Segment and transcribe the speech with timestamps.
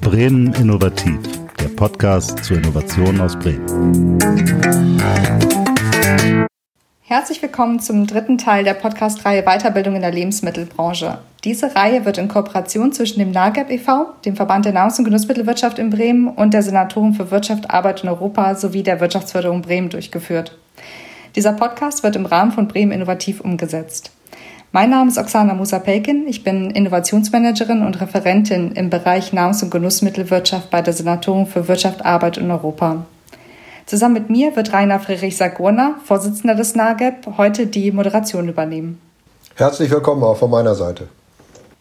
[0.00, 1.20] Bremen Innovativ,
[1.60, 4.18] der Podcast zur Innovation aus Bremen.
[7.02, 11.18] Herzlich willkommen zum dritten Teil der Podcast-Reihe Weiterbildung in der Lebensmittelbranche.
[11.44, 15.78] Diese Reihe wird in Kooperation zwischen dem NAGEP e.V., dem Verband der Nahrungs- und Genussmittelwirtschaft
[15.78, 20.58] in Bremen und der Senatoren für Wirtschaft, Arbeit in Europa sowie der Wirtschaftsförderung Bremen durchgeführt.
[21.36, 24.10] Dieser Podcast wird im Rahmen von Bremen Innovativ umgesetzt.
[24.76, 26.28] Mein Name ist Oksana Musa-Pelkin.
[26.28, 32.04] Ich bin Innovationsmanagerin und Referentin im Bereich Nahrungs- und Genussmittelwirtschaft bei der Senatorin für Wirtschaft,
[32.04, 33.06] Arbeit in Europa.
[33.86, 39.00] Zusammen mit mir wird Rainer Friedrich Sagurna, Vorsitzender des NAGEP, heute die Moderation übernehmen.
[39.54, 41.08] Herzlich willkommen auch von meiner Seite.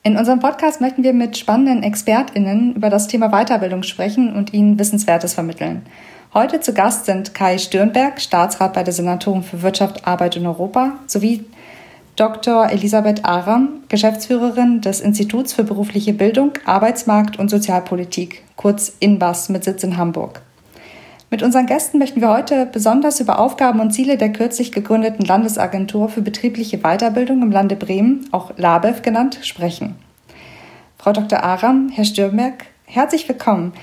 [0.03, 4.79] In unserem Podcast möchten wir mit spannenden ExpertInnen über das Thema Weiterbildung sprechen und ihnen
[4.79, 5.85] Wissenswertes vermitteln.
[6.33, 10.93] Heute zu Gast sind Kai Stürnberg, Staatsrat bei der Senatorin für Wirtschaft, Arbeit in Europa,
[11.07, 11.43] sowie
[12.15, 12.69] Dr.
[12.71, 19.83] Elisabeth Aram, Geschäftsführerin des Instituts für berufliche Bildung, Arbeitsmarkt und Sozialpolitik, kurz INBAS mit Sitz
[19.83, 20.41] in Hamburg.
[21.29, 26.07] Mit unseren Gästen möchten wir heute besonders über Aufgaben und Ziele der kürzlich gegründeten Landesagentur
[26.07, 29.95] für betriebliche Weiterbildung im Lande Bremen, auch LABEV genannt, sprechen.
[30.97, 31.43] Frau Dr.
[31.43, 33.73] Aram, Herr Stürmerk, herzlich willkommen.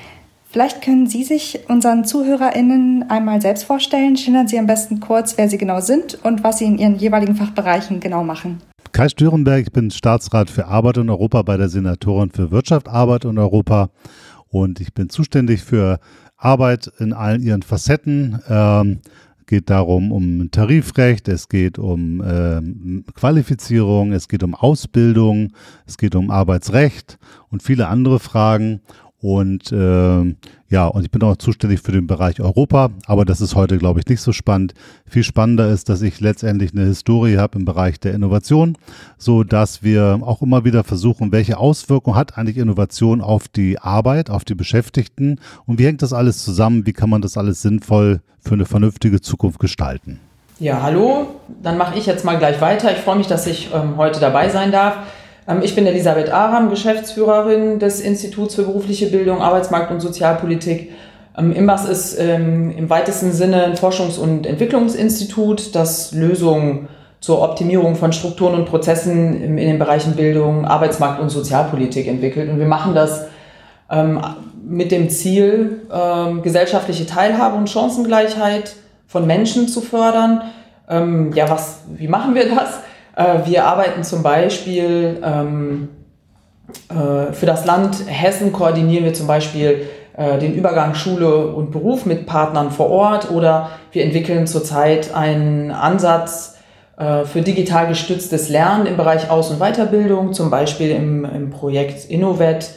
[0.52, 4.18] Vielleicht können Sie sich unseren ZuhörerInnen einmal selbst vorstellen.
[4.18, 7.34] Schildern Sie am besten kurz, wer Sie genau sind und was Sie in Ihren jeweiligen
[7.34, 8.58] Fachbereichen genau machen.
[8.92, 13.24] Kai Stürenberg, ich bin Staatsrat für Arbeit in Europa bei der Senatorin für Wirtschaft, Arbeit
[13.24, 13.88] in Europa
[14.50, 15.98] und ich bin zuständig für
[16.36, 18.38] Arbeit in allen ihren Facetten.
[18.46, 18.98] Ähm,
[19.46, 25.52] geht darum um Tarifrecht, es geht um ähm, Qualifizierung, es geht um Ausbildung,
[25.86, 27.18] es geht um Arbeitsrecht
[27.50, 28.80] und viele andere Fragen.
[29.22, 30.34] Und äh,
[30.68, 34.00] ja, und ich bin auch zuständig für den Bereich Europa, aber das ist heute, glaube
[34.00, 34.74] ich, nicht so spannend.
[35.06, 38.76] Viel spannender ist, dass ich letztendlich eine Historie habe im Bereich der Innovation,
[39.18, 44.28] so dass wir auch immer wieder versuchen, welche Auswirkungen hat eigentlich Innovation auf die Arbeit,
[44.28, 46.84] auf die Beschäftigten und wie hängt das alles zusammen?
[46.84, 50.18] Wie kann man das alles sinnvoll für eine vernünftige Zukunft gestalten?
[50.58, 51.28] Ja, hallo.
[51.62, 52.90] Dann mache ich jetzt mal gleich weiter.
[52.90, 54.96] Ich freue mich, dass ich ähm, heute dabei sein darf.
[55.48, 60.92] Ähm, ich bin Elisabeth Aram, Geschäftsführerin des Instituts für berufliche Bildung, Arbeitsmarkt und Sozialpolitik.
[61.36, 66.88] Ähm, IMBAS ist ähm, im weitesten Sinne ein Forschungs- und Entwicklungsinstitut, das Lösungen
[67.20, 72.50] zur Optimierung von Strukturen und Prozessen in den Bereichen Bildung, Arbeitsmarkt und Sozialpolitik entwickelt.
[72.50, 73.26] Und wir machen das
[74.60, 75.82] mit dem Ziel,
[76.42, 78.74] gesellschaftliche Teilhabe und Chancengleichheit
[79.06, 80.42] von Menschen zu fördern.
[80.88, 82.80] Ja, was, wie machen wir das?
[83.16, 85.88] Äh, wir arbeiten zum Beispiel ähm,
[86.88, 89.86] äh, für das Land Hessen koordinieren wir zum Beispiel
[90.16, 95.70] äh, den Übergang Schule und Beruf mit Partnern vor Ort oder wir entwickeln zurzeit einen
[95.70, 96.50] Ansatz
[97.24, 102.70] für digital gestütztes Lernen im Bereich Aus- und Weiterbildung, zum Beispiel im, im Projekt Innovet,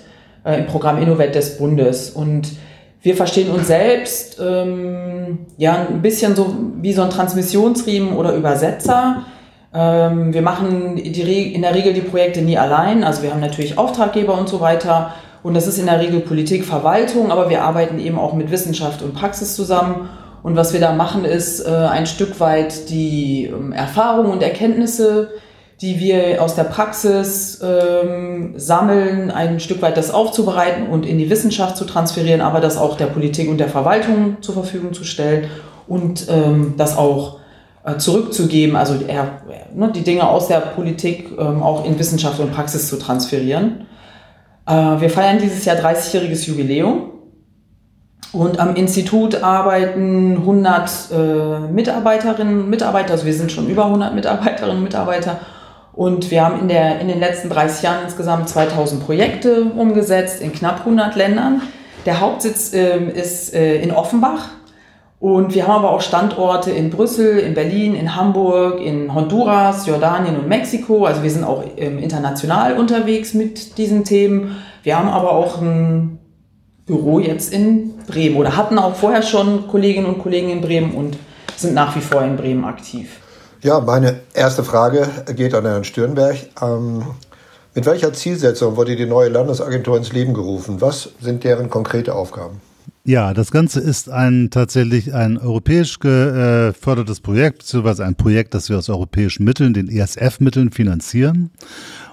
[0.45, 2.11] im Programm Innovet des Bundes.
[2.11, 2.53] Und
[3.01, 9.25] wir verstehen uns selbst ähm, ja ein bisschen so wie so ein Transmissionsriemen oder Übersetzer
[9.75, 13.03] wir machen in der Regel die Projekte nie allein.
[13.03, 15.13] Also wir haben natürlich Auftraggeber und so weiter.
[15.43, 19.03] Und das ist in der Regel Politik, Verwaltung, aber wir arbeiten eben auch mit Wissenschaft
[19.03, 20.09] und Praxis zusammen.
[20.41, 25.29] Und was wir da machen, ist äh, ein Stück weit die ähm, Erfahrungen und Erkenntnisse,
[25.81, 31.29] die wir aus der Praxis ähm, sammeln, ein Stück weit das aufzubereiten und in die
[31.29, 35.47] Wissenschaft zu transferieren, aber das auch der Politik und der Verwaltung zur Verfügung zu stellen
[35.87, 37.39] und ähm, das auch
[37.97, 39.41] zurückzugeben, also eher,
[39.73, 43.85] ne, die Dinge aus der Politik ähm, auch in Wissenschaft und Praxis zu transferieren.
[44.67, 47.11] Äh, wir feiern dieses Jahr 30-jähriges Jubiläum
[48.31, 54.15] und am Institut arbeiten 100 äh, Mitarbeiterinnen und Mitarbeiter, also wir sind schon über 100
[54.15, 55.39] Mitarbeiterinnen und Mitarbeiter
[55.93, 60.51] und wir haben in, der, in den letzten 30 Jahren insgesamt 2000 Projekte umgesetzt in
[60.51, 61.61] knapp 100 Ländern.
[62.05, 64.49] Der Hauptsitz äh, ist äh, in Offenbach
[65.19, 70.37] und wir haben aber auch Standorte in Brüssel, in Berlin, in Hamburg, in Honduras, Jordanien
[70.37, 71.05] und Mexiko.
[71.05, 74.57] Also wir sind auch ähm, international unterwegs mit diesen Themen.
[74.83, 76.19] Wir haben aber auch ein
[76.85, 81.17] Büro jetzt in Bremen oder hatten auch vorher schon Kolleginnen und Kollegen in Bremen und
[81.55, 83.19] sind nach wie vor in Bremen aktiv.
[83.61, 86.35] Ja, meine erste Frage geht an Herrn Stürnberg.
[86.61, 87.03] Ähm,
[87.73, 90.81] mit welcher Zielsetzung wurde die neue Landesagentur ins Leben gerufen?
[90.81, 92.61] Was sind deren konkrete Aufgaben?
[93.07, 98.79] Ja, das Ganze ist ein tatsächlich ein europäisch gefördertes Projekt, beziehungsweise ein Projekt, das wir
[98.79, 101.51] aus europäischen Mitteln, den ESF-Mitteln finanzieren.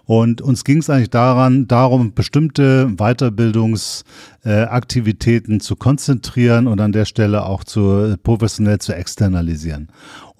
[0.05, 7.07] Und uns ging es eigentlich daran, darum, bestimmte Weiterbildungsthemen äh, zu konzentrieren und an der
[7.07, 9.89] Stelle auch zu professionell zu externalisieren.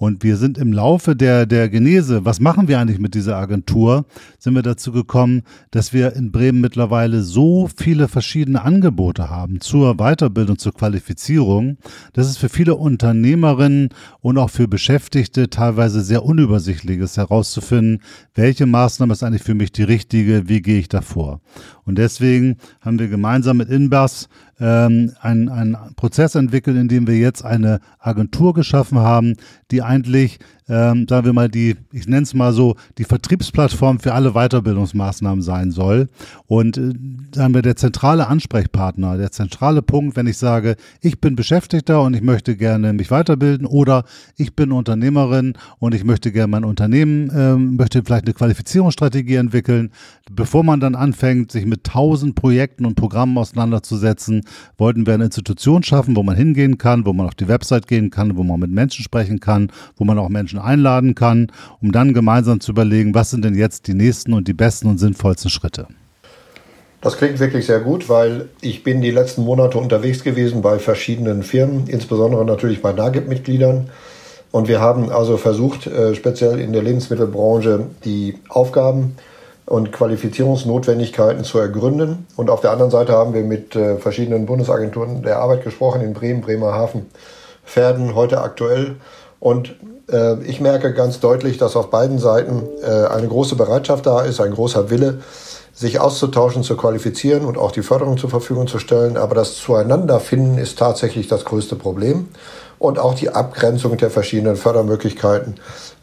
[0.03, 4.05] Und wir sind im Laufe der, der Genese, was machen wir eigentlich mit dieser Agentur,
[4.37, 9.95] sind wir dazu gekommen, dass wir in Bremen mittlerweile so viele verschiedene Angebote haben zur
[9.95, 11.77] Weiterbildung, zur Qualifizierung,
[12.11, 18.01] dass es für viele Unternehmerinnen und auch für Beschäftigte teilweise sehr unübersichtlich ist, herauszufinden,
[18.35, 21.39] welche Maßnahme ist eigentlich für mich die richtige, wie gehe ich davor.
[21.85, 24.27] Und deswegen haben wir gemeinsam mit Inbas
[24.59, 29.35] ähm, einen, einen Prozess entwickelt, in dem wir jetzt eine Agentur geschaffen haben,
[29.71, 34.13] die eigentlich ähm, sagen wir mal, die, ich nenne es mal so, die Vertriebsplattform für
[34.13, 36.09] alle Weiterbildungsmaßnahmen sein soll.
[36.47, 36.93] Und äh,
[37.33, 42.13] sagen wir, der zentrale Ansprechpartner, der zentrale Punkt, wenn ich sage, ich bin Beschäftigter und
[42.13, 44.05] ich möchte gerne mich weiterbilden oder
[44.37, 49.91] ich bin Unternehmerin und ich möchte gerne mein Unternehmen, äh, möchte vielleicht eine Qualifizierungsstrategie entwickeln.
[50.31, 54.41] Bevor man dann anfängt, sich mit tausend Projekten und Programmen auseinanderzusetzen,
[54.77, 58.09] wollten wir eine Institution schaffen, wo man hingehen kann, wo man auf die Website gehen
[58.09, 61.51] kann, wo man mit Menschen sprechen kann, wo man auch Menschen Menschen einladen kann,
[61.81, 64.97] um dann gemeinsam zu überlegen, was sind denn jetzt die nächsten und die besten und
[64.97, 65.87] sinnvollsten Schritte.
[67.01, 71.43] Das klingt wirklich sehr gut, weil ich bin die letzten Monate unterwegs gewesen bei verschiedenen
[71.43, 73.89] Firmen, insbesondere natürlich bei NAGIP-Mitgliedern.
[74.51, 79.15] Und wir haben also versucht, äh, speziell in der Lebensmittelbranche die Aufgaben
[79.65, 82.27] und Qualifizierungsnotwendigkeiten zu ergründen.
[82.37, 86.13] Und auf der anderen Seite haben wir mit äh, verschiedenen Bundesagenturen der Arbeit gesprochen, in
[86.13, 87.07] Bremen, Bremerhaven,
[87.65, 88.95] Pferden, heute aktuell.
[89.39, 89.75] Und
[90.45, 94.53] ich merke ganz deutlich, dass auf beiden Seiten äh, eine große Bereitschaft da ist, ein
[94.53, 95.19] großer Wille,
[95.73, 99.17] sich auszutauschen, zu qualifizieren und auch die Förderung zur Verfügung zu stellen.
[99.17, 102.27] Aber das Zueinanderfinden ist tatsächlich das größte Problem.
[102.79, 105.55] Und auch die Abgrenzung der verschiedenen Fördermöglichkeiten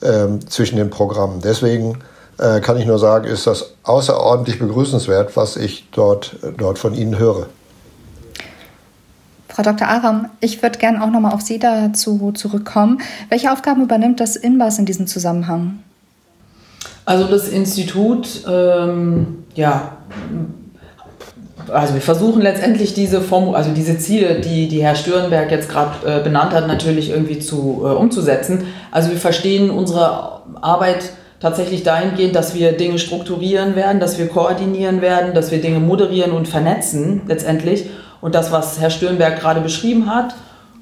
[0.03, 1.43] ähm, zwischen den Programmen.
[1.43, 1.99] Deswegen
[2.39, 7.19] äh, kann ich nur sagen, ist das außerordentlich begrüßenswert, was ich dort, dort von Ihnen
[7.19, 7.47] höre.
[9.51, 9.89] Frau Dr.
[9.89, 12.99] Aram, ich würde gerne auch nochmal auf Sie dazu zurückkommen.
[13.29, 15.81] Welche Aufgaben übernimmt das INBAS in diesem Zusammenhang?
[17.05, 19.97] Also das Institut, ähm, ja,
[21.69, 26.07] also wir versuchen letztendlich diese Form, also diese Ziele, die, die Herr Stürenberg jetzt gerade
[26.07, 28.65] äh, benannt hat, natürlich irgendwie zu, äh, umzusetzen.
[28.91, 31.11] Also wir verstehen unsere Arbeit
[31.41, 36.33] tatsächlich dahingehend, dass wir Dinge strukturieren werden, dass wir koordinieren werden, dass wir Dinge moderieren
[36.33, 37.87] und vernetzen letztendlich
[38.21, 40.35] und das, was Herr Stürnberg gerade beschrieben hat.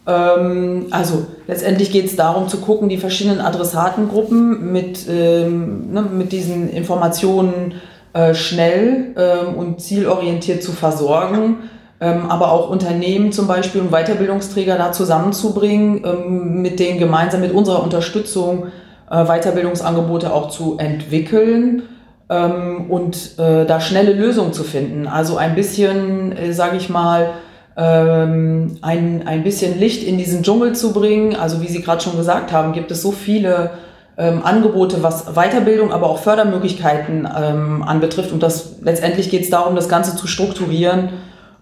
[0.07, 6.33] Ähm, also letztendlich geht es darum zu gucken, die verschiedenen Adressatengruppen mit, ähm, ne, mit
[6.33, 7.75] diesen Informationen
[8.15, 11.57] äh, schnell ähm, und zielorientiert zu versorgen.
[12.01, 17.53] Ähm, aber auch Unternehmen zum Beispiel und Weiterbildungsträger da zusammenzubringen, ähm, mit denen gemeinsam mit
[17.53, 18.69] unserer Unterstützung
[19.11, 21.83] äh, Weiterbildungsangebote auch zu entwickeln
[22.31, 25.07] ähm, und äh, da schnelle Lösungen zu finden.
[25.07, 27.31] Also ein bisschen, äh, sage ich mal,
[27.77, 31.37] ähm, ein, ein bisschen Licht in diesen Dschungel zu bringen.
[31.37, 33.71] Also wie Sie gerade schon gesagt haben, gibt es so viele
[34.19, 38.33] ähm, Angebote, was Weiterbildung, aber auch Fördermöglichkeiten ähm, anbetrifft.
[38.33, 41.11] Und das letztendlich geht es darum, das Ganze zu strukturieren.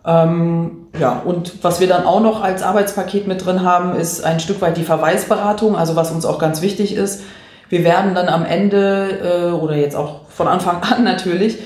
[0.06, 4.40] Ähm, ja, und was wir dann auch noch als Arbeitspaket mit drin haben, ist ein
[4.40, 7.22] Stück weit die Verweisberatung, also was uns auch ganz wichtig ist.
[7.68, 11.58] Wir werden dann am Ende äh, oder jetzt auch von Anfang an natürlich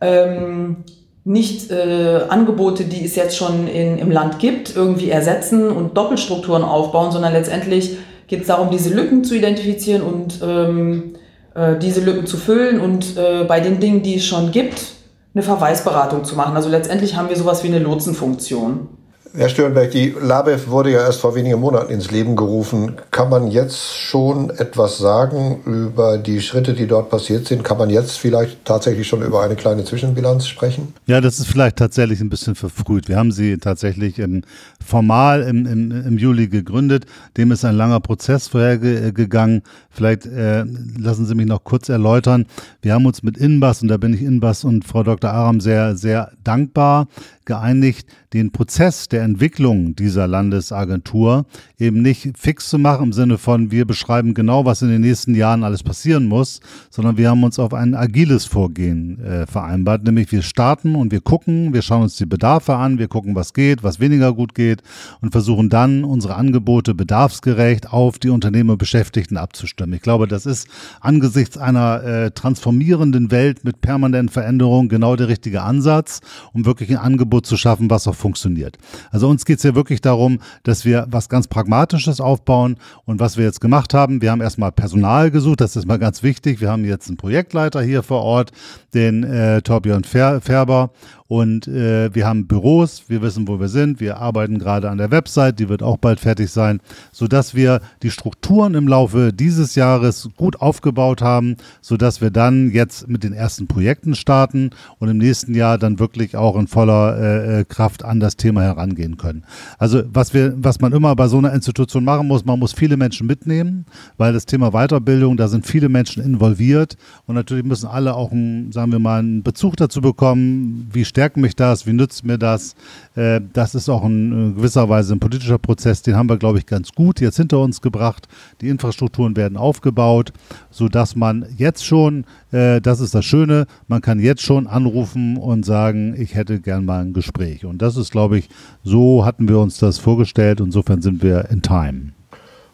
[0.00, 0.84] ähm,
[1.24, 6.62] nicht äh, Angebote, die es jetzt schon in, im Land gibt, irgendwie ersetzen und Doppelstrukturen
[6.62, 11.14] aufbauen, sondern letztendlich geht es darum, diese Lücken zu identifizieren und ähm,
[11.54, 14.92] äh, diese Lücken zu füllen und äh, bei den Dingen, die es schon gibt,
[15.34, 16.56] eine Verweisberatung zu machen.
[16.56, 18.88] Also letztendlich haben wir sowas wie eine Lotsenfunktion.
[19.36, 22.92] Herr Störnberg, die LABEF wurde ja erst vor wenigen Monaten ins Leben gerufen.
[23.10, 27.64] Kann man jetzt schon etwas sagen über die Schritte, die dort passiert sind?
[27.64, 30.94] Kann man jetzt vielleicht tatsächlich schon über eine kleine Zwischenbilanz sprechen?
[31.06, 33.08] Ja, das ist vielleicht tatsächlich ein bisschen verfrüht.
[33.08, 34.42] Wir haben sie tatsächlich im,
[34.80, 37.04] formal im, im, im Juli gegründet.
[37.36, 39.64] Dem ist ein langer Prozess vorhergegangen.
[39.90, 40.64] Vielleicht äh,
[40.96, 42.46] lassen Sie mich noch kurz erläutern.
[42.82, 45.32] Wir haben uns mit Inbas, und da bin ich Inbas und Frau Dr.
[45.32, 47.08] Aram sehr, sehr dankbar,
[47.44, 51.46] geeinigt, den Prozess der Entwicklung dieser Landesagentur
[51.78, 55.34] eben nicht fix zu machen im Sinne von, wir beschreiben genau, was in den nächsten
[55.34, 56.60] Jahren alles passieren muss,
[56.90, 61.20] sondern wir haben uns auf ein agiles Vorgehen äh, vereinbart, nämlich wir starten und wir
[61.20, 64.82] gucken, wir schauen uns die Bedarfe an, wir gucken, was geht, was weniger gut geht
[65.20, 69.94] und versuchen dann unsere Angebote bedarfsgerecht auf die Unternehmer Beschäftigten abzustimmen.
[69.94, 70.68] Ich glaube, das ist
[71.00, 76.20] angesichts einer äh, transformierenden Welt mit permanenten Veränderungen genau der richtige Ansatz,
[76.52, 78.78] um wirklich ein Angebot Angebot zu schaffen, was auch funktioniert.
[79.10, 83.36] Also uns geht es ja wirklich darum, dass wir was ganz Pragmatisches aufbauen und was
[83.36, 86.60] wir jetzt gemacht haben, wir haben erstmal Personal gesucht, das ist mal ganz wichtig.
[86.60, 88.52] Wir haben jetzt einen Projektleiter hier vor Ort,
[88.94, 90.90] den äh, Torbjörn Färber
[91.26, 95.10] und äh, wir haben Büros, wir wissen, wo wir sind, wir arbeiten gerade an der
[95.10, 96.80] Website, die wird auch bald fertig sein,
[97.12, 103.08] sodass wir die Strukturen im Laufe dieses Jahres gut aufgebaut haben, sodass wir dann jetzt
[103.08, 107.60] mit den ersten Projekten starten und im nächsten Jahr dann wirklich auch in voller äh,
[107.60, 109.44] äh Kraft an das Thema herangehen können.
[109.78, 112.96] Also was wir, was man immer bei so einer Institution machen muss, man muss viele
[112.96, 118.14] Menschen mitnehmen, weil das Thema Weiterbildung, da sind viele Menschen involviert und natürlich müssen alle
[118.14, 122.24] auch, einen, sagen wir mal, einen Bezug dazu bekommen, wie stärkt mich das, wie nützt
[122.24, 122.74] mir das.
[123.14, 126.58] Äh, das ist auch in äh, gewisser Weise ein politischer Prozess, den haben wir, glaube
[126.58, 128.28] ich, ganz gut jetzt hinter uns gebracht.
[128.60, 130.32] Die Infrastrukturen werden aufgebaut,
[130.70, 132.24] sodass man jetzt schon,
[132.54, 136.84] äh, das ist das Schöne, man kann jetzt schon anrufen und sagen, ich hätte gern
[136.84, 137.64] mal ein Gespräch.
[137.64, 138.48] Und das ist, glaube ich,
[138.84, 140.60] so hatten wir uns das vorgestellt.
[140.60, 142.12] Insofern sind wir in time.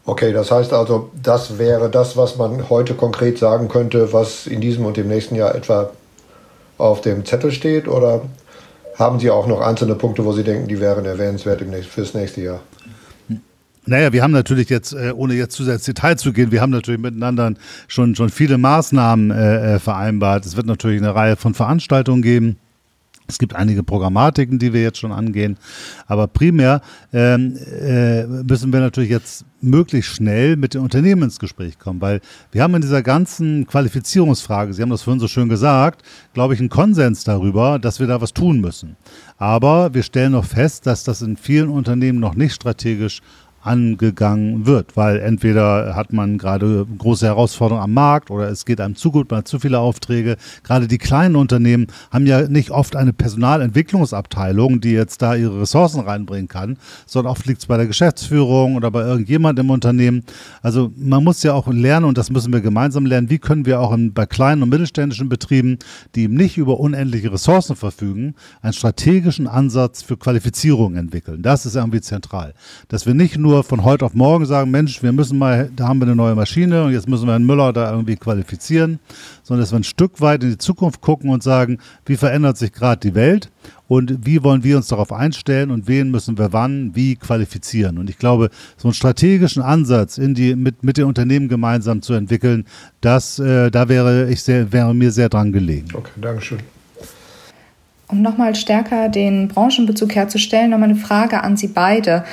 [0.05, 4.61] Okay, das heißt also, das wäre das, was man heute konkret sagen könnte, was in
[4.61, 5.91] diesem und dem nächsten Jahr etwa
[6.77, 7.87] auf dem Zettel steht?
[7.87, 8.21] Oder
[8.97, 12.59] haben Sie auch noch einzelne Punkte, wo Sie denken, die wären erwähnenswert fürs nächste Jahr?
[13.85, 16.61] Naja, wir haben natürlich jetzt, äh, ohne jetzt zu sehr ins Detail zu gehen, wir
[16.61, 17.53] haben natürlich miteinander
[17.87, 20.45] schon, schon viele Maßnahmen äh, äh vereinbart.
[20.45, 22.57] Es wird natürlich eine Reihe von Veranstaltungen geben.
[23.31, 25.57] Es gibt einige Programmatiken, die wir jetzt schon angehen,
[26.05, 26.81] aber primär
[27.13, 32.19] ähm, äh, müssen wir natürlich jetzt möglichst schnell mit den Unternehmen ins Gespräch kommen, weil
[32.51, 36.59] wir haben in dieser ganzen Qualifizierungsfrage, Sie haben das vorhin so schön gesagt, glaube ich,
[36.59, 38.97] einen Konsens darüber, dass wir da was tun müssen.
[39.37, 43.21] Aber wir stellen noch fest, dass das in vielen Unternehmen noch nicht strategisch
[43.61, 48.95] angegangen wird, weil entweder hat man gerade große Herausforderungen am Markt oder es geht einem
[48.95, 50.37] zu gut, man hat zu viele Aufträge.
[50.63, 56.01] Gerade die kleinen Unternehmen haben ja nicht oft eine Personalentwicklungsabteilung, die jetzt da ihre Ressourcen
[56.01, 60.23] reinbringen kann, sondern oft liegt es bei der Geschäftsführung oder bei irgendjemand im Unternehmen.
[60.61, 63.79] Also man muss ja auch lernen und das müssen wir gemeinsam lernen, wie können wir
[63.79, 65.77] auch in, bei kleinen und mittelständischen Betrieben,
[66.15, 71.43] die eben nicht über unendliche Ressourcen verfügen, einen strategischen Ansatz für Qualifizierung entwickeln.
[71.43, 72.53] Das ist irgendwie zentral.
[72.87, 75.89] Dass wir nicht nur nur von heute auf morgen sagen, Mensch, wir müssen mal, da
[75.89, 78.99] haben wir eine neue Maschine und jetzt müssen wir einen Müller da irgendwie qualifizieren,
[79.43, 82.71] sondern dass wir ein Stück weit in die Zukunft gucken und sagen, wie verändert sich
[82.71, 83.51] gerade die Welt
[83.89, 87.97] und wie wollen wir uns darauf einstellen und wen müssen wir wann, wie qualifizieren.
[87.97, 92.13] Und ich glaube, so einen strategischen Ansatz in die, mit, mit den Unternehmen gemeinsam zu
[92.13, 92.65] entwickeln,
[93.01, 95.89] das, äh, da wäre ich sehr, wäre mir sehr dran gelegen.
[95.93, 96.59] Okay, Dankeschön.
[98.07, 102.25] Um nochmal stärker den Branchenbezug herzustellen, nochmal eine Frage an Sie beide.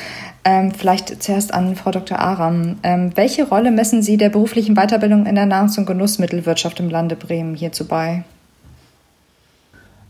[0.48, 2.18] Ähm, vielleicht zuerst an Frau Dr.
[2.18, 2.78] Aram.
[2.82, 7.16] Ähm, welche Rolle messen Sie der beruflichen Weiterbildung in der Nahrungs- und Genussmittelwirtschaft im Lande
[7.16, 8.24] Bremen hierzu bei?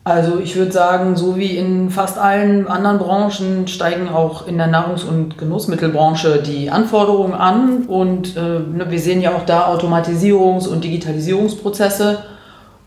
[0.04, 4.68] Also ich würde sagen, so wie in fast allen anderen Branchen steigen auch in der
[4.68, 7.86] Nahrungs- und Genussmittelbranche die Anforderungen an.
[7.86, 12.20] Und äh, ne, wir sehen ja auch da Automatisierungs- und Digitalisierungsprozesse.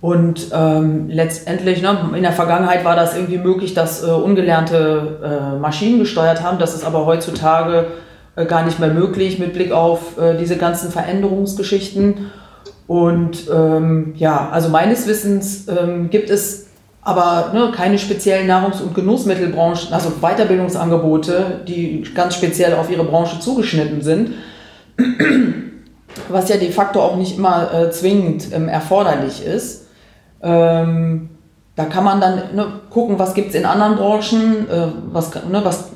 [0.02, 5.60] Und ähm, letztendlich, ne, in der Vergangenheit war das irgendwie möglich, dass äh, ungelernte äh,
[5.60, 6.58] Maschinen gesteuert haben.
[6.58, 7.86] Das ist aber heutzutage
[8.36, 12.32] äh, gar nicht mehr möglich mit Blick auf äh, diese ganzen Veränderungsgeschichten.
[12.88, 16.68] Und ähm, ja, also meines Wissens ähm, gibt es
[17.04, 23.40] aber ne, keine speziellen Nahrungs- und Genussmittelbranchen, also Weiterbildungsangebote, die ganz speziell auf ihre Branche
[23.40, 24.32] zugeschnitten sind
[26.30, 29.81] was ja de facto auch nicht immer äh, zwingend ähm, erforderlich ist.
[30.44, 31.30] Ähm,
[31.76, 35.62] da kann man dann ne, gucken, was gibt es in anderen Branchen, äh, was, ne,
[35.64, 35.90] was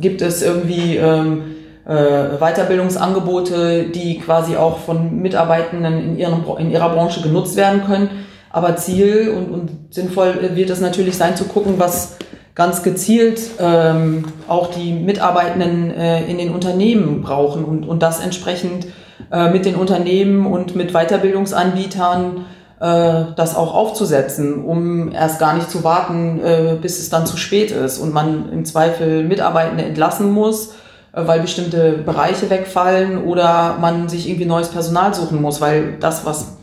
[0.00, 1.42] gibt es irgendwie ähm,
[1.86, 8.10] äh, Weiterbildungsangebote, die quasi auch von Mitarbeitenden in, ihrem, in ihrer Branche genutzt werden können.
[8.50, 12.16] Aber Ziel und, und sinnvoll wird es natürlich sein zu gucken, was
[12.54, 18.86] ganz gezielt ähm, auch die Mitarbeitenden äh, in den Unternehmen brauchen und, und das entsprechend
[19.30, 22.44] äh, mit den Unternehmen und mit Weiterbildungsanbietern
[22.80, 27.70] das auch aufzusetzen, um erst gar nicht zu warten, äh, bis es dann zu spät
[27.70, 30.72] ist und man im Zweifel Mitarbeitende entlassen muss,
[31.12, 36.24] äh, weil bestimmte Bereiche wegfallen oder man sich irgendwie neues Personal suchen muss, weil das,
[36.24, 36.56] was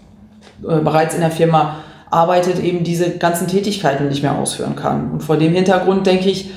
[0.68, 1.78] äh, bereits in der Firma
[2.10, 5.12] arbeitet, eben diese ganzen Tätigkeiten nicht mehr ausführen kann.
[5.12, 6.50] Und vor dem Hintergrund, denke ich,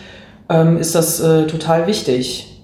[0.48, 2.62] ähm, ist das äh, total wichtig,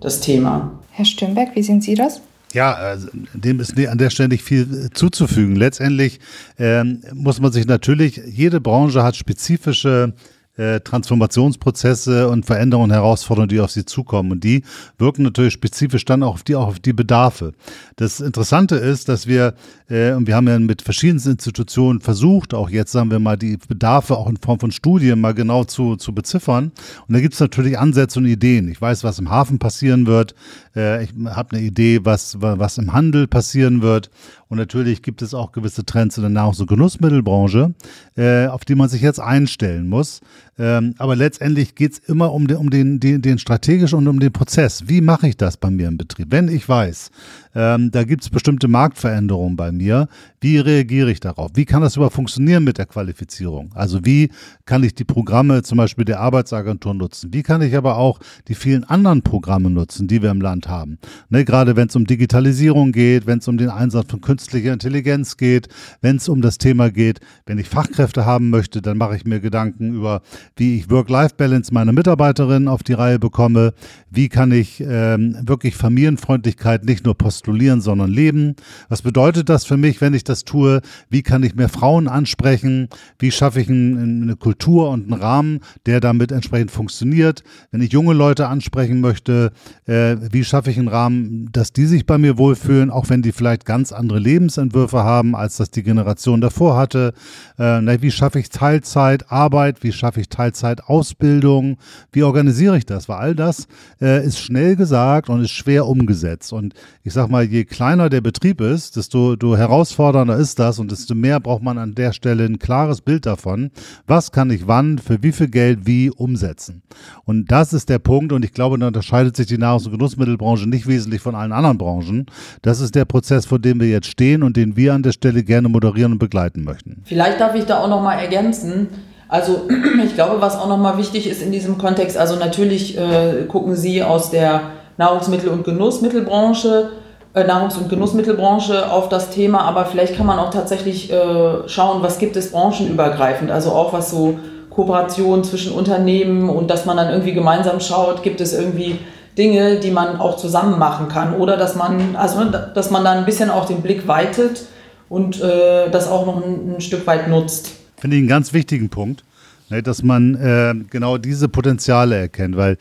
[0.00, 0.72] das Thema.
[0.90, 2.20] Herr Stürnberg, wie sehen Sie das?
[2.56, 5.56] Ja, also, dem ist an der Stelle nicht viel zuzufügen.
[5.56, 6.20] Letztendlich
[6.58, 10.14] ähm, muss man sich natürlich, jede Branche hat spezifische
[10.56, 14.32] äh, Transformationsprozesse und Veränderungen Herausforderungen, die auf sie zukommen.
[14.32, 14.62] Und die
[14.98, 17.52] wirken natürlich spezifisch dann auch auf die, auch auf die Bedarfe.
[17.96, 19.54] Das Interessante ist, dass wir,
[19.88, 23.58] äh, und wir haben ja mit verschiedensten Institutionen versucht, auch jetzt sagen wir mal, die
[23.68, 26.72] Bedarfe auch in Form von Studien mal genau zu, zu beziffern.
[27.06, 28.68] Und da gibt es natürlich Ansätze und Ideen.
[28.68, 30.34] Ich weiß, was im Hafen passieren wird.
[30.74, 34.10] Äh, ich habe eine Idee, was, was im Handel passieren wird.
[34.48, 37.74] Und natürlich gibt es auch gewisse Trends in der Nahrungs- und Genussmittelbranche,
[38.16, 40.20] äh, auf die man sich jetzt einstellen muss.
[40.58, 44.20] Ähm, aber letztendlich geht es immer um, den, um den, den, den strategischen und um
[44.20, 44.84] den Prozess.
[44.86, 46.28] Wie mache ich das bei mir im Betrieb?
[46.30, 47.10] Wenn ich weiß,
[47.54, 50.08] ähm, da gibt es bestimmte Marktveränderungen bei mir,
[50.40, 51.50] wie reagiere ich darauf?
[51.54, 53.70] Wie kann das überhaupt funktionieren mit der Qualifizierung?
[53.74, 54.30] Also wie
[54.64, 57.34] kann ich die Programme zum Beispiel der Arbeitsagentur nutzen?
[57.34, 60.98] Wie kann ich aber auch die vielen anderen Programme nutzen, die wir im Land haben?
[61.28, 65.38] Ne, gerade wenn es um Digitalisierung geht, wenn es um den Einsatz von künstlicher Intelligenz
[65.38, 65.68] geht,
[66.02, 69.40] wenn es um das Thema geht, wenn ich Fachkräfte haben möchte, dann mache ich mir
[69.40, 70.20] Gedanken über
[70.56, 73.72] wie ich Work-Life-Balance meiner Mitarbeiterinnen auf die Reihe bekomme,
[74.10, 78.56] wie kann ich ähm, wirklich Familienfreundlichkeit nicht nur postulieren, sondern leben.
[78.90, 80.82] Was bedeutet das für mich, wenn ich das tue?
[81.08, 82.88] Wie kann ich mehr Frauen ansprechen?
[83.18, 87.42] Wie schaffe ich ein, eine Kultur und einen Rahmen, der damit entsprechend funktioniert?
[87.70, 89.52] Wenn ich junge Leute ansprechen möchte,
[89.86, 93.32] äh, wie schaffe ich einen Rahmen, dass die sich bei mir wohlfühlen, auch wenn die
[93.32, 97.14] vielleicht ganz andere Lebensentwürfe haben, als das die Generation davor hatte?
[97.58, 99.82] Äh, wie schaffe ich Teilzeit, Arbeit?
[99.82, 101.78] Wie schaffe ich Teilzeit, Ausbildung?
[102.12, 103.08] Wie organisiere ich das?
[103.08, 103.66] Weil all das
[104.00, 106.52] äh, ist schnell gesagt und ist schwer umgesetzt.
[106.52, 110.90] Und ich sag mal, je kleiner der Betrieb ist, desto, desto herausfordernder ist das und
[110.90, 113.70] desto mehr braucht man an der Stelle ein klares Bild davon,
[114.06, 116.82] was kann ich wann, für wie viel Geld, wie umsetzen.
[117.24, 120.68] Und das ist der Punkt und ich glaube, da unterscheidet sich die Nahrungs- und Genussmittelbranche
[120.68, 122.26] nicht wesentlich von allen anderen Branchen.
[122.62, 125.42] Das ist der Prozess, vor dem wir jetzt stehen und den wir an der Stelle
[125.42, 127.02] gerne moderieren und begleiten möchten.
[127.04, 128.88] Vielleicht darf ich da auch noch mal ergänzen.
[129.28, 129.68] Also
[130.04, 134.02] ich glaube, was auch nochmal wichtig ist in diesem Kontext, also natürlich äh, gucken Sie
[134.02, 134.62] aus der
[134.96, 136.92] Nahrungsmittel- und Genussmittelbranche,
[137.34, 142.02] äh, Nahrungs- und Genussmittelbranche auf das Thema, aber vielleicht kann man auch tatsächlich äh, schauen,
[142.02, 144.38] was gibt es branchenübergreifend, also auch was so
[144.70, 148.98] Kooperation zwischen Unternehmen und dass man dann irgendwie gemeinsam schaut, gibt es irgendwie
[149.36, 153.24] Dinge, die man auch zusammen machen kann oder dass man, also dass man dann ein
[153.24, 154.66] bisschen auch den Blick weitet
[155.08, 158.88] und äh, das auch noch ein, ein Stück weit nutzt finde ich einen ganz wichtigen
[158.88, 159.24] Punkt,
[159.70, 162.78] ne, dass man äh, genau diese Potenziale erkennt, weil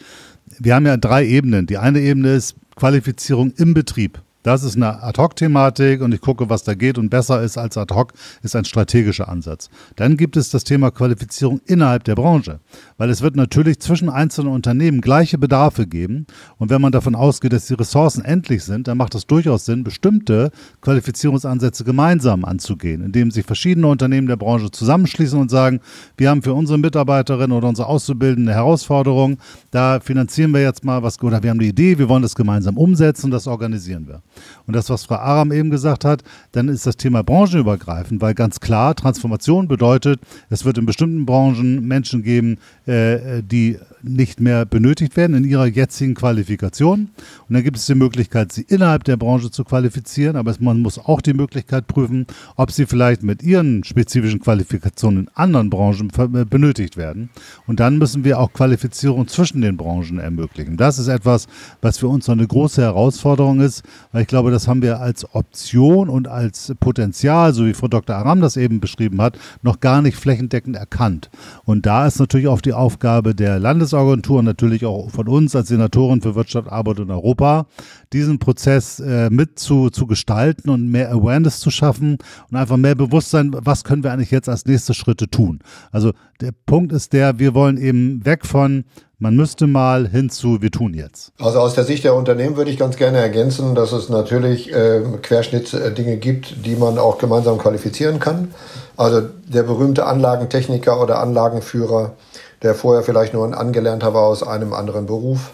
[0.59, 1.65] wir haben ja drei Ebenen.
[1.65, 4.21] Die eine Ebene ist Qualifizierung im Betrieb.
[4.45, 8.13] Das ist eine Ad-Hoc-Thematik und ich gucke, was da geht und besser ist als Ad-Hoc
[8.43, 9.71] ist ein strategischer Ansatz.
[9.95, 12.59] Dann gibt es das Thema Qualifizierung innerhalb der Branche,
[12.99, 16.27] weil es wird natürlich zwischen einzelnen Unternehmen gleiche Bedarfe geben
[16.59, 19.83] und wenn man davon ausgeht, dass die Ressourcen endlich sind, dann macht es durchaus Sinn,
[19.83, 25.79] bestimmte Qualifizierungsansätze gemeinsam anzugehen, indem sich verschiedene Unternehmen der Branche zusammenschließen und sagen,
[26.17, 29.39] wir haben für unsere Mitarbeiterinnen oder unsere Auszubildenden eine Herausforderung,
[29.71, 32.77] da finanzieren wir jetzt mal was oder wir haben eine Idee, wir wollen das gemeinsam
[32.77, 34.21] umsetzen und das organisieren wir.
[34.67, 38.59] Und das, was Frau Aram eben gesagt hat, dann ist das Thema branchenübergreifend, weil ganz
[38.59, 40.19] klar, Transformation bedeutet,
[40.49, 45.65] es wird in bestimmten Branchen Menschen geben, äh, die nicht mehr benötigt werden in ihrer
[45.65, 47.09] jetzigen Qualifikation.
[47.47, 50.99] Und dann gibt es die Möglichkeit, sie innerhalb der Branche zu qualifizieren, aber man muss
[50.99, 56.45] auch die Möglichkeit prüfen, ob sie vielleicht mit ihren spezifischen Qualifikationen in anderen Branchen äh,
[56.45, 57.29] benötigt werden.
[57.67, 60.77] Und dann müssen wir auch Qualifizierung zwischen den Branchen ermöglichen.
[60.77, 61.47] Das ist etwas,
[61.81, 65.33] was für uns noch eine große Herausforderung ist, weil ich glaube, das haben wir als
[65.33, 68.15] Option und als Potenzial, so wie Frau Dr.
[68.15, 71.29] Aram das eben beschrieben hat, noch gar nicht flächendeckend erkannt.
[71.63, 75.55] Und da ist natürlich auch die Aufgabe der Landes Bundesagentur und natürlich auch von uns
[75.55, 77.67] als Senatorin für Wirtschaft, Arbeit und Europa,
[78.13, 82.17] diesen Prozess äh, mit zu, zu gestalten und mehr Awareness zu schaffen
[82.49, 85.59] und einfach mehr Bewusstsein, was können wir eigentlich jetzt als nächste Schritte tun.
[85.91, 88.85] Also der Punkt ist der, wir wollen eben weg von
[89.19, 91.31] man müsste mal hinzu, wir tun jetzt.
[91.39, 95.01] Also aus der Sicht der Unternehmen würde ich ganz gerne ergänzen, dass es natürlich äh,
[95.21, 98.53] Querschnittsdinge gibt, die man auch gemeinsam qualifizieren kann.
[98.97, 102.13] Also der berühmte Anlagentechniker oder Anlagenführer,
[102.61, 105.51] der vorher vielleicht nur ein Angelernter war aus einem anderen Beruf.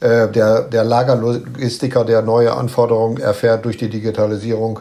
[0.00, 4.80] Äh, der, der Lagerlogistiker, der neue Anforderungen erfährt durch die Digitalisierung.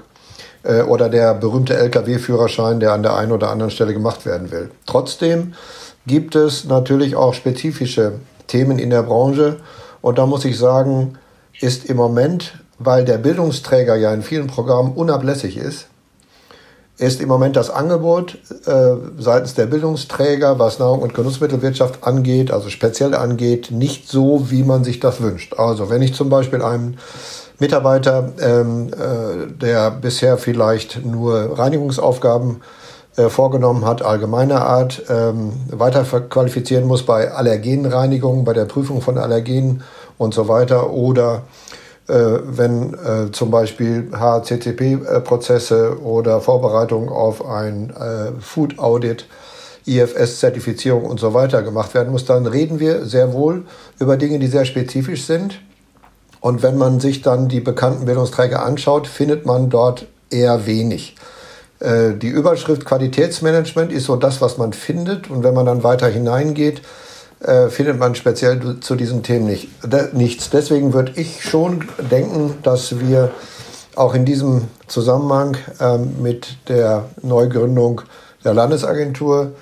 [0.63, 4.71] Äh, oder der berühmte Lkw-Führerschein, der an der einen oder anderen Stelle gemacht werden will.
[4.85, 5.53] Trotzdem
[6.07, 8.13] gibt es natürlich auch spezifische
[8.47, 9.57] Themen in der Branche.
[10.01, 11.17] Und da muss ich sagen,
[11.59, 15.87] ist im Moment, weil der Bildungsträger ja in vielen Programmen unablässig ist,
[16.97, 22.69] ist im Moment das Angebot äh, seitens der Bildungsträger, was Nahrung- und Genussmittelwirtschaft angeht, also
[22.69, 25.55] speziell angeht, nicht so, wie man sich das wünscht.
[25.57, 26.95] Also wenn ich zum Beispiel einem
[27.57, 32.61] Mitarbeiter, ähm, äh, der bisher vielleicht nur Reinigungsaufgaben
[33.21, 39.17] äh, vorgenommen hat, allgemeiner Art, ähm, weiter qualifizieren muss bei Allergenreinigung, bei der Prüfung von
[39.17, 39.83] Allergenen
[40.17, 41.43] und so weiter oder
[42.07, 49.25] äh, wenn äh, zum Beispiel HACCP-Prozesse oder Vorbereitung auf ein äh, Food Audit,
[49.85, 53.65] IFS-Zertifizierung und so weiter gemacht werden muss, dann reden wir sehr wohl
[53.99, 55.59] über Dinge, die sehr spezifisch sind.
[56.39, 61.15] Und wenn man sich dann die bekannten Bildungsträger anschaut, findet man dort eher wenig.
[61.81, 65.29] Äh, die Überschrift Qualitätsmanagement ist so das, was man findet.
[65.29, 66.81] Und wenn man dann weiter hineingeht,
[67.41, 69.69] äh, findet man speziell zu diesen Themen nicht,
[70.13, 70.49] nichts.
[70.51, 73.31] Deswegen würde ich schon denken, dass wir
[73.95, 78.01] auch in diesem Zusammenhang ähm, mit der Neugründung
[78.43, 79.53] der Landesagentur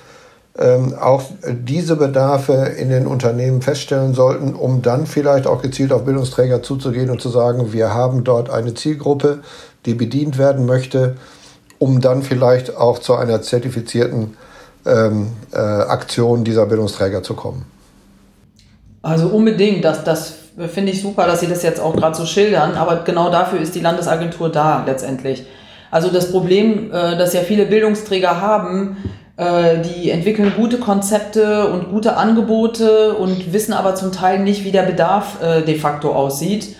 [0.58, 6.04] ähm, auch diese Bedarfe in den Unternehmen feststellen sollten, um dann vielleicht auch gezielt auf
[6.04, 9.40] Bildungsträger zuzugehen und zu sagen, wir haben dort eine Zielgruppe,
[9.86, 11.16] die bedient werden möchte,
[11.80, 14.38] um dann vielleicht auch zu einer zertifizierten
[14.86, 17.66] ähm, äh, Aktion dieser Bildungsträger zu kommen.
[19.02, 20.34] Also unbedingt, das, das
[20.68, 23.76] finde ich super, dass Sie das jetzt auch gerade so schildern, aber genau dafür ist
[23.76, 25.46] die Landesagentur da letztendlich.
[25.90, 28.98] Also das Problem, äh, das ja viele Bildungsträger haben,
[29.38, 34.72] äh, die entwickeln gute Konzepte und gute Angebote und wissen aber zum Teil nicht, wie
[34.72, 36.76] der Bedarf äh, de facto aussieht.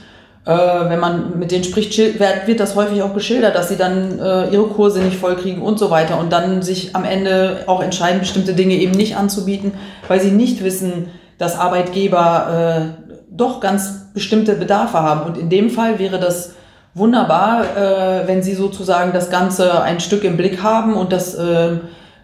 [0.50, 4.18] Wenn man mit denen spricht, wird das häufig auch geschildert, dass sie dann
[4.52, 8.54] ihre Kurse nicht vollkriegen und so weiter und dann sich am Ende auch entscheiden, bestimmte
[8.54, 9.74] Dinge eben nicht anzubieten,
[10.08, 11.10] weil sie nicht wissen,
[11.40, 15.22] dass Arbeitgeber äh, doch ganz bestimmte Bedarfe haben.
[15.22, 16.54] Und in dem Fall wäre das
[16.94, 21.78] wunderbar, äh, wenn Sie sozusagen das Ganze ein Stück im Blick haben und dass äh,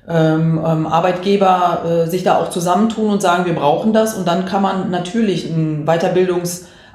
[0.07, 4.15] ähm, ähm, Arbeitgeber äh, sich da auch zusammentun und sagen, wir brauchen das.
[4.15, 5.87] Und dann kann man natürlich einen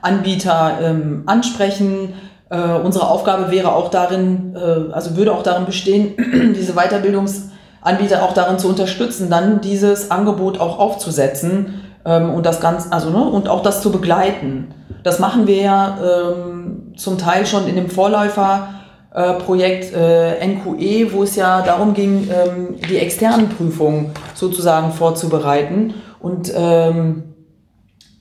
[0.02, 2.14] Weiterbildungsanbieter ähm, ansprechen.
[2.50, 6.14] Äh, unsere Aufgabe wäre auch darin, äh, also würde auch darin bestehen,
[6.56, 12.92] diese Weiterbildungsanbieter auch darin zu unterstützen, dann dieses Angebot auch aufzusetzen ähm, und das Ganze,
[12.92, 14.74] also ne, und auch das zu begleiten.
[15.02, 21.22] Das machen wir ja ähm, zum Teil schon in dem Vorläuferprojekt äh, äh, NQE, wo
[21.22, 25.94] es ja darum ging, ähm, die externen Prüfungen sozusagen vorzubereiten.
[26.18, 27.29] Und ähm,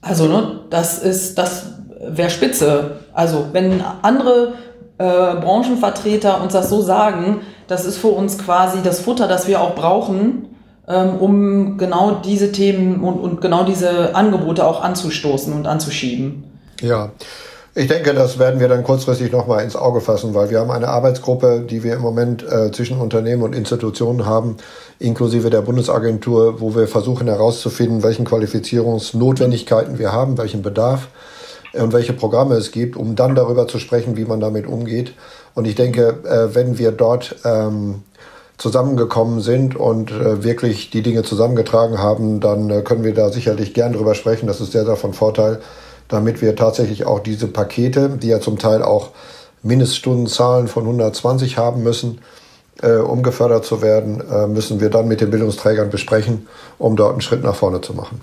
[0.01, 2.97] also ne, das ist, das wäre spitze.
[3.13, 4.53] Also wenn andere
[4.97, 9.62] äh, Branchenvertreter uns das so sagen, das ist für uns quasi das Futter, das wir
[9.62, 10.47] auch brauchen,
[10.88, 16.43] ähm, um genau diese Themen und, und genau diese Angebote auch anzustoßen und anzuschieben.
[16.81, 17.12] Ja.
[17.75, 20.88] Ich denke, das werden wir dann kurzfristig nochmal ins Auge fassen, weil wir haben eine
[20.88, 24.58] Arbeitsgruppe, die wir im Moment äh, zwischen Unternehmen und Institutionen haben,
[24.97, 31.10] inklusive der Bundesagentur, wo wir versuchen herauszufinden, welchen Qualifizierungsnotwendigkeiten wir haben, welchen Bedarf
[31.73, 35.13] äh, und welche Programme es gibt, um dann darüber zu sprechen, wie man damit umgeht.
[35.53, 38.01] Und ich denke, äh, wenn wir dort ähm,
[38.58, 43.75] zusammengekommen sind und äh, wirklich die Dinge zusammengetragen haben, dann äh, können wir da sicherlich
[43.75, 44.47] gern drüber sprechen.
[44.47, 45.60] Das ist sehr, sehr von Vorteil,
[46.10, 49.12] damit wir tatsächlich auch diese Pakete, die ja zum Teil auch
[49.63, 52.19] Mindeststundenzahlen von 120 haben müssen,
[52.82, 57.13] äh, um gefördert zu werden, äh, müssen wir dann mit den Bildungsträgern besprechen, um dort
[57.13, 58.22] einen Schritt nach vorne zu machen.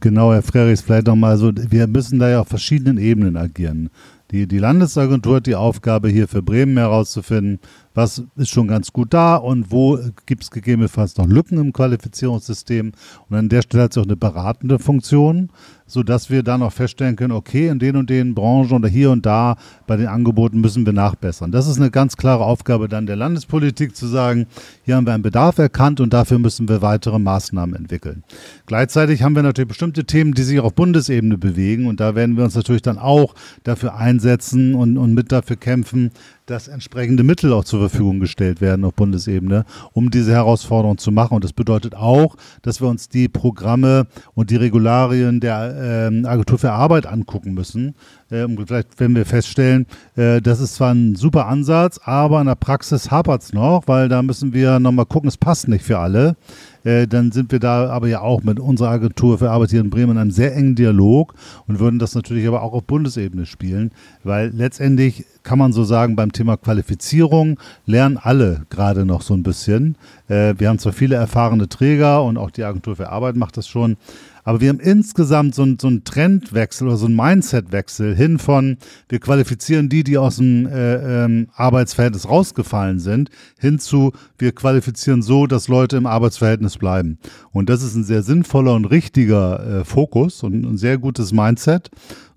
[0.00, 3.90] Genau, Herr Frerichs, vielleicht nochmal so, wir müssen da ja auf verschiedenen Ebenen agieren.
[4.30, 7.60] Die, die Landesagentur hat die Aufgabe, hier für Bremen herauszufinden,
[7.92, 12.92] was ist schon ganz gut da und wo gibt es gegebenenfalls noch Lücken im Qualifizierungssystem.
[13.28, 15.50] Und an der Stelle hat es auch eine beratende Funktion,
[15.92, 19.26] sodass wir dann auch feststellen können, okay, in den und den Branchen oder hier und
[19.26, 21.52] da bei den Angeboten müssen wir nachbessern.
[21.52, 24.46] Das ist eine ganz klare Aufgabe dann der Landespolitik zu sagen,
[24.84, 28.24] hier haben wir einen Bedarf erkannt und dafür müssen wir weitere Maßnahmen entwickeln.
[28.64, 32.44] Gleichzeitig haben wir natürlich bestimmte Themen, die sich auf Bundesebene bewegen und da werden wir
[32.44, 36.10] uns natürlich dann auch dafür einsetzen und, und mit dafür kämpfen,
[36.46, 41.34] dass entsprechende Mittel auch zur Verfügung gestellt werden auf Bundesebene, um diese Herausforderung zu machen.
[41.34, 46.58] Und das bedeutet auch, dass wir uns die Programme und die Regularien der äh, Agentur
[46.58, 47.94] für Arbeit angucken müssen.
[48.30, 52.54] Äh, vielleicht werden wir feststellen, äh, das ist zwar ein super Ansatz, aber in der
[52.54, 56.36] Praxis hapert es noch, weil da müssen wir nochmal gucken, es passt nicht für alle.
[56.84, 59.90] Äh, dann sind wir da aber ja auch mit unserer Agentur für Arbeit hier in
[59.90, 61.34] Bremen in einem sehr engen Dialog
[61.68, 63.92] und würden das natürlich aber auch auf Bundesebene spielen,
[64.24, 69.42] weil letztendlich kann man so sagen, beim Thema Qualifizierung lernen alle gerade noch so ein
[69.42, 69.96] bisschen.
[70.28, 73.68] Äh, wir haben zwar viele erfahrene Träger und auch die Agentur für Arbeit macht das
[73.68, 73.96] schon,
[74.44, 78.78] aber wir haben insgesamt so, so einen Trendwechsel oder so einen Mindsetwechsel hin von,
[79.08, 85.22] wir qualifizieren die, die aus dem äh, ähm, Arbeitsverhältnis rausgefallen sind, hin zu, wir qualifizieren
[85.22, 87.18] so, dass Leute im Arbeitsverhältnis bleiben.
[87.52, 91.90] Und das ist ein sehr sinnvoller und richtiger äh, Fokus und ein sehr gutes Mindset.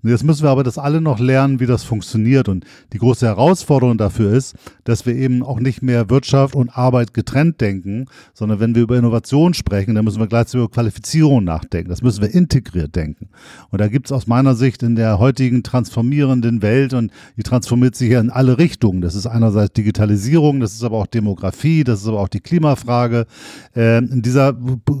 [0.06, 2.48] Und jetzt müssen wir aber das alle noch lernen, wie das funktioniert.
[2.48, 7.12] Und die große Herausforderung dafür ist, dass wir eben auch nicht mehr Wirtschaft und Arbeit
[7.12, 11.90] getrennt denken, sondern wenn wir über Innovation sprechen, dann müssen wir gleichzeitig über Qualifizierung nachdenken.
[11.90, 13.30] Das müssen wir integriert denken.
[13.70, 17.96] Und da gibt es aus meiner Sicht in der heutigen transformierenden Welt, und die transformiert
[17.96, 19.00] sich ja in alle Richtungen.
[19.00, 23.26] Das ist einerseits Digitalisierung, das ist aber auch Demografie, das ist aber auch die Klimafrage.
[23.74, 24.56] Äh, in dieser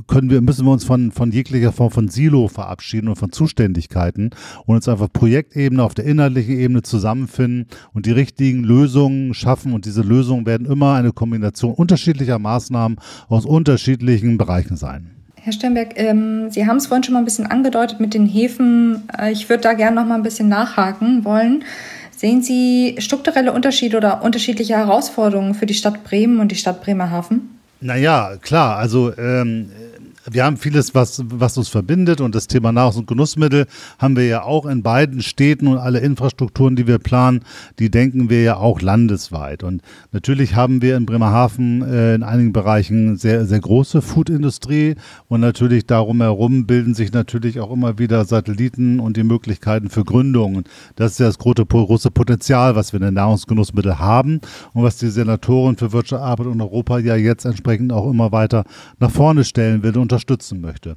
[0.08, 4.30] können wir, müssen wir uns von, von jeglicher Form von Silo verabschieden und von Zuständigkeiten
[4.64, 9.72] und uns auf der Projektebene, auf der inhaltlichen Ebene zusammenfinden und die richtigen Lösungen schaffen.
[9.72, 15.10] Und diese Lösungen werden immer eine Kombination unterschiedlicher Maßnahmen aus unterschiedlichen Bereichen sein.
[15.36, 19.04] Herr Sternberg, ähm, Sie haben es vorhin schon mal ein bisschen angedeutet mit den Häfen.
[19.16, 21.62] Äh, ich würde da gerne noch mal ein bisschen nachhaken wollen.
[22.16, 27.50] Sehen Sie strukturelle Unterschiede oder unterschiedliche Herausforderungen für die Stadt Bremen und die Stadt Bremerhaven?
[27.80, 28.76] Naja, klar.
[28.76, 29.70] Also ähm,
[30.30, 33.66] wir haben vieles, was, was uns verbindet und das Thema Nahrungs- und Genussmittel
[33.98, 37.40] haben wir ja auch in beiden Städten und alle Infrastrukturen, die wir planen,
[37.78, 39.62] die denken wir ja auch landesweit.
[39.62, 44.96] Und natürlich haben wir in Bremerhaven äh, in einigen Bereichen sehr, sehr große Foodindustrie
[45.28, 50.04] und natürlich darum herum bilden sich natürlich auch immer wieder Satelliten und die Möglichkeiten für
[50.04, 50.64] Gründungen.
[50.96, 54.40] Das ist ja das große, große Potenzial, was wir in den Nahrungsgenussmitteln haben
[54.72, 58.64] und was die Senatorin für Wirtschaft, Arbeit und Europa ja jetzt entsprechend auch immer weiter
[58.98, 60.96] nach vorne stellen will und unterstützen möchte.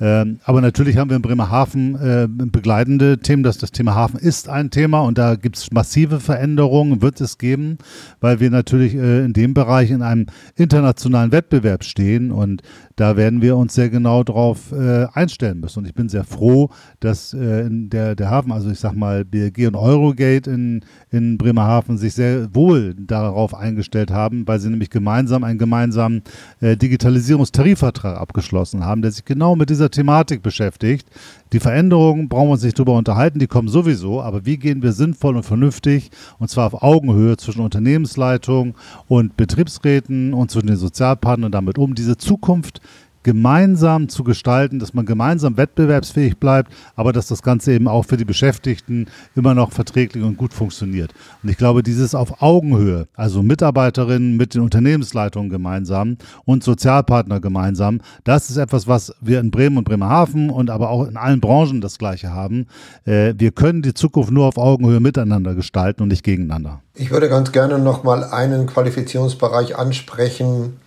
[0.00, 3.42] Ähm, aber natürlich haben wir in Bremerhaven äh, begleitende Themen.
[3.42, 7.38] Das, das Thema Hafen ist ein Thema und da gibt es massive Veränderungen, wird es
[7.38, 7.78] geben,
[8.20, 12.62] weil wir natürlich äh, in dem Bereich in einem internationalen Wettbewerb stehen und
[12.94, 15.80] da werden wir uns sehr genau darauf äh, einstellen müssen.
[15.80, 19.68] Und ich bin sehr froh, dass äh, der, der Hafen, also ich sag mal BRG
[19.68, 25.44] und Eurogate in, in Bremerhaven sich sehr wohl darauf eingestellt haben, weil sie nämlich gemeinsam
[25.44, 26.22] einen gemeinsamen
[26.60, 31.06] äh, Digitalisierungstarifvertrag abgeschlossen haben, der sich genau mit dieser Thematik beschäftigt.
[31.52, 34.92] Die Veränderungen brauchen wir uns nicht drüber unterhalten, die kommen sowieso, aber wie gehen wir
[34.92, 38.74] sinnvoll und vernünftig und zwar auf Augenhöhe zwischen Unternehmensleitung
[39.06, 42.80] und Betriebsräten und zwischen den Sozialpartnern damit um, diese Zukunft
[43.28, 48.16] gemeinsam zu gestalten, dass man gemeinsam wettbewerbsfähig bleibt, aber dass das Ganze eben auch für
[48.16, 49.04] die Beschäftigten
[49.36, 51.12] immer noch verträglich und gut funktioniert.
[51.42, 58.00] Und ich glaube, dieses auf Augenhöhe, also Mitarbeiterinnen mit den Unternehmensleitungen gemeinsam und Sozialpartner gemeinsam,
[58.24, 61.82] das ist etwas, was wir in Bremen und Bremerhaven und aber auch in allen Branchen
[61.82, 62.64] das Gleiche haben.
[63.04, 66.80] Äh, wir können die Zukunft nur auf Augenhöhe miteinander gestalten und nicht gegeneinander.
[66.94, 70.78] Ich würde ganz gerne noch mal einen Qualifizierungsbereich ansprechen,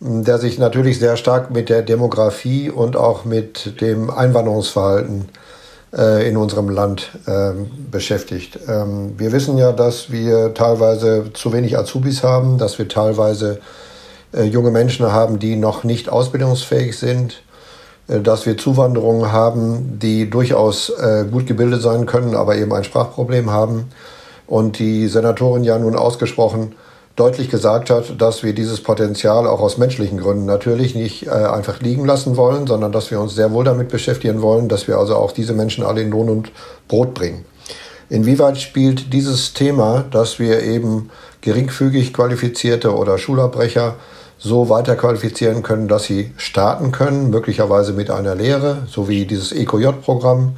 [0.00, 5.28] der sich natürlich sehr stark mit der Demografie und auch mit dem Einwanderungsverhalten
[5.96, 7.52] äh, in unserem Land äh,
[7.90, 8.58] beschäftigt.
[8.68, 13.60] Ähm, wir wissen ja, dass wir teilweise zu wenig Azubis haben, dass wir teilweise
[14.32, 17.42] äh, junge Menschen haben, die noch nicht ausbildungsfähig sind,
[18.06, 20.92] äh, dass wir Zuwanderungen haben, die durchaus
[21.30, 23.90] gut gebildet sein können, aber eben ein Sprachproblem haben.
[24.46, 26.74] Und die Senatorin ja nun ausgesprochen
[27.18, 31.80] deutlich gesagt hat, dass wir dieses Potenzial auch aus menschlichen Gründen natürlich nicht äh, einfach
[31.80, 35.16] liegen lassen wollen, sondern dass wir uns sehr wohl damit beschäftigen wollen, dass wir also
[35.16, 36.52] auch diese Menschen alle in Lohn und
[36.86, 37.44] Brot bringen.
[38.08, 43.96] Inwieweit spielt dieses Thema, dass wir eben geringfügig qualifizierte oder Schulabbrecher
[44.38, 49.52] so weiter qualifizieren können, dass sie starten können, möglicherweise mit einer Lehre, so wie dieses
[49.52, 50.56] EQJ-Programm,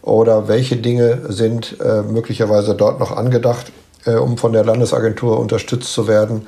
[0.00, 3.70] oder welche Dinge sind äh, möglicherweise dort noch angedacht,
[4.08, 6.46] äh, um von der Landesagentur unterstützt zu werden,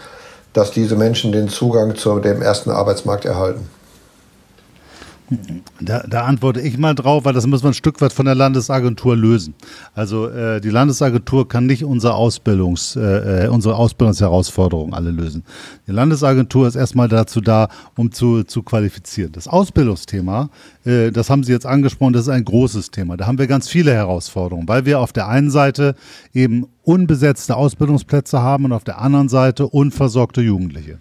[0.53, 3.69] dass diese Menschen den Zugang zu dem ersten Arbeitsmarkt erhalten.
[5.81, 8.35] Da, da, antworte ich mal drauf, weil das müssen wir ein Stück weit von der
[8.35, 9.55] Landesagentur lösen.
[9.95, 15.45] Also äh, die Landesagentur kann nicht unsere, Ausbildungs, äh, äh unsere Ausbildungsherausforderungen alle lösen.
[15.87, 19.31] Die Landesagentur ist erstmal dazu da, um zu, zu qualifizieren.
[19.31, 20.51] Das Ausbildungsthema,
[20.85, 23.17] äh, das haben Sie jetzt angesprochen, das ist ein großes Thema.
[23.17, 25.95] Da haben wir ganz viele Herausforderungen, weil wir auf der einen Seite
[26.35, 30.99] eben unbesetzte Ausbildungsplätze haben und auf der anderen Seite unversorgte Jugendliche.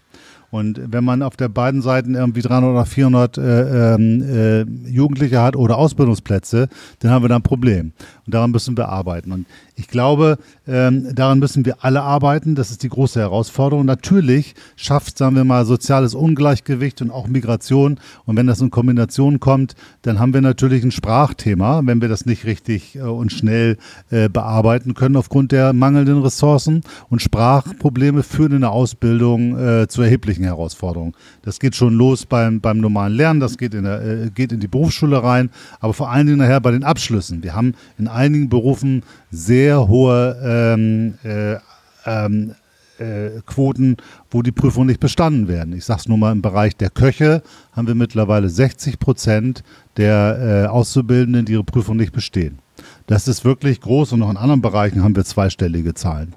[0.52, 5.42] Und wenn man auf der beiden Seiten irgendwie 300 oder 400 äh, ähm, äh, Jugendliche
[5.42, 7.94] hat oder Ausbildungsplätze, dann haben wir da ein Problem.
[8.26, 9.32] Und daran müssen wir arbeiten.
[9.32, 12.54] Und ich glaube, ähm, daran müssen wir alle arbeiten.
[12.56, 13.86] Das ist die große Herausforderung.
[13.86, 18.00] Natürlich schafft, sagen wir mal, soziales Ungleichgewicht und auch Migration.
[18.26, 22.26] Und wenn das in Kombination kommt, dann haben wir natürlich ein Sprachthema, wenn wir das
[22.26, 23.78] nicht richtig äh, und schnell
[24.10, 26.82] äh, bearbeiten können aufgrund der mangelnden Ressourcen.
[27.10, 31.14] Und Sprachprobleme führen in der Ausbildung äh, zu erheblichen Herausforderungen.
[31.44, 34.60] Das geht schon los beim, beim normalen Lernen, das geht in, der, äh, geht in
[34.60, 35.50] die Berufsschule rein,
[35.80, 37.44] aber vor allen Dingen nachher bei den Abschlüssen.
[37.44, 41.58] Wir haben in einigen Berufen sehr hohe ähm, äh,
[42.06, 42.56] ähm,
[43.00, 43.98] äh, Quoten,
[44.30, 45.74] wo die Prüfungen nicht bestanden werden.
[45.74, 49.64] Ich sage es nur mal im Bereich der Köche haben wir mittlerweile 60 Prozent
[49.98, 52.60] der äh, Auszubildenden, die ihre Prüfung nicht bestehen.
[53.08, 56.36] Das ist wirklich groß und auch in anderen Bereichen haben wir zweistellige Zahlen.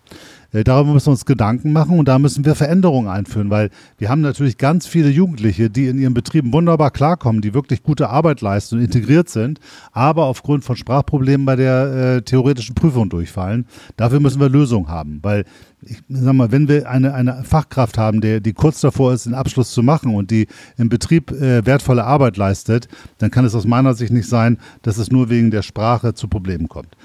[0.52, 4.08] Äh, darüber müssen wir uns Gedanken machen und da müssen wir Veränderungen einführen, weil wir
[4.08, 8.40] haben natürlich ganz viele Jugendliche, die in ihren Betrieben wunderbar klarkommen, die wirklich gute Arbeit
[8.40, 9.60] leisten und integriert sind,
[9.92, 13.66] aber aufgrund von Sprachproblemen bei der äh, theoretischen Prüfung durchfallen.
[13.96, 15.44] Dafür müssen wir Lösungen haben, weil
[15.84, 19.34] ich sag mal, wenn wir eine, eine Fachkraft haben, der, die kurz davor ist, den
[19.34, 22.88] Abschluss zu machen und die im Betrieb äh, wertvolle Arbeit leistet,
[23.18, 26.28] dann kann es aus meiner Sicht nicht sein, dass es nur wegen der Sprache zu
[26.28, 26.96] Problemen kommt.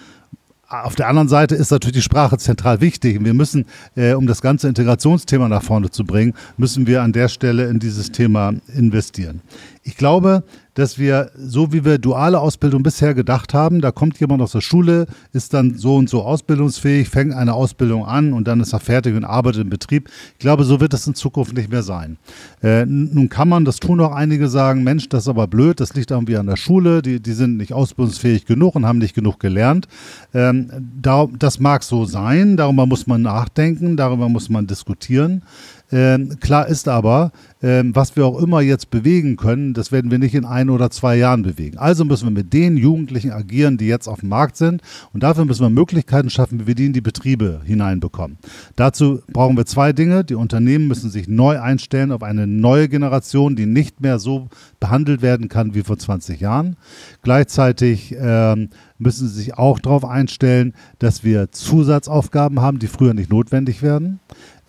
[0.70, 3.24] Auf der anderen Seite ist natürlich die Sprache zentral wichtig.
[3.24, 7.30] Wir müssen, äh, um das ganze Integrationsthema nach vorne zu bringen, müssen wir an der
[7.30, 9.40] Stelle in dieses Thema investieren.
[9.88, 14.42] Ich glaube, dass wir, so wie wir duale Ausbildung bisher gedacht haben, da kommt jemand
[14.42, 18.60] aus der Schule, ist dann so und so ausbildungsfähig, fängt eine Ausbildung an und dann
[18.60, 20.10] ist er fertig und arbeitet im Betrieb.
[20.34, 22.18] Ich glaube, so wird es in Zukunft nicht mehr sein.
[22.62, 25.94] Äh, nun kann man, das tun auch einige sagen, Mensch, das ist aber blöd, das
[25.94, 29.40] liegt irgendwie an der Schule, die, die sind nicht ausbildungsfähig genug und haben nicht genug
[29.40, 29.88] gelernt.
[30.34, 30.70] Ähm,
[31.02, 35.44] da, das mag so sein, darüber muss man nachdenken, darüber muss man diskutieren.
[35.92, 40.20] Ähm, klar ist aber, ähm, was wir auch immer jetzt bewegen können, das werden wir
[40.20, 41.78] nicht in ein oder zwei Jahren bewegen.
[41.78, 44.82] Also müssen wir mit den Jugendlichen agieren, die jetzt auf dem Markt sind.
[45.14, 48.38] Und dafür müssen wir Möglichkeiten schaffen, wie wir die in die Betriebe hineinbekommen.
[48.76, 50.24] Dazu brauchen wir zwei Dinge.
[50.24, 55.22] Die Unternehmen müssen sich neu einstellen auf eine neue Generation, die nicht mehr so behandelt
[55.22, 56.76] werden kann wie vor 20 Jahren.
[57.24, 63.30] Gleichzeitig ähm, müssen sie sich auch darauf einstellen, dass wir Zusatzaufgaben haben, die früher nicht
[63.30, 64.20] notwendig werden.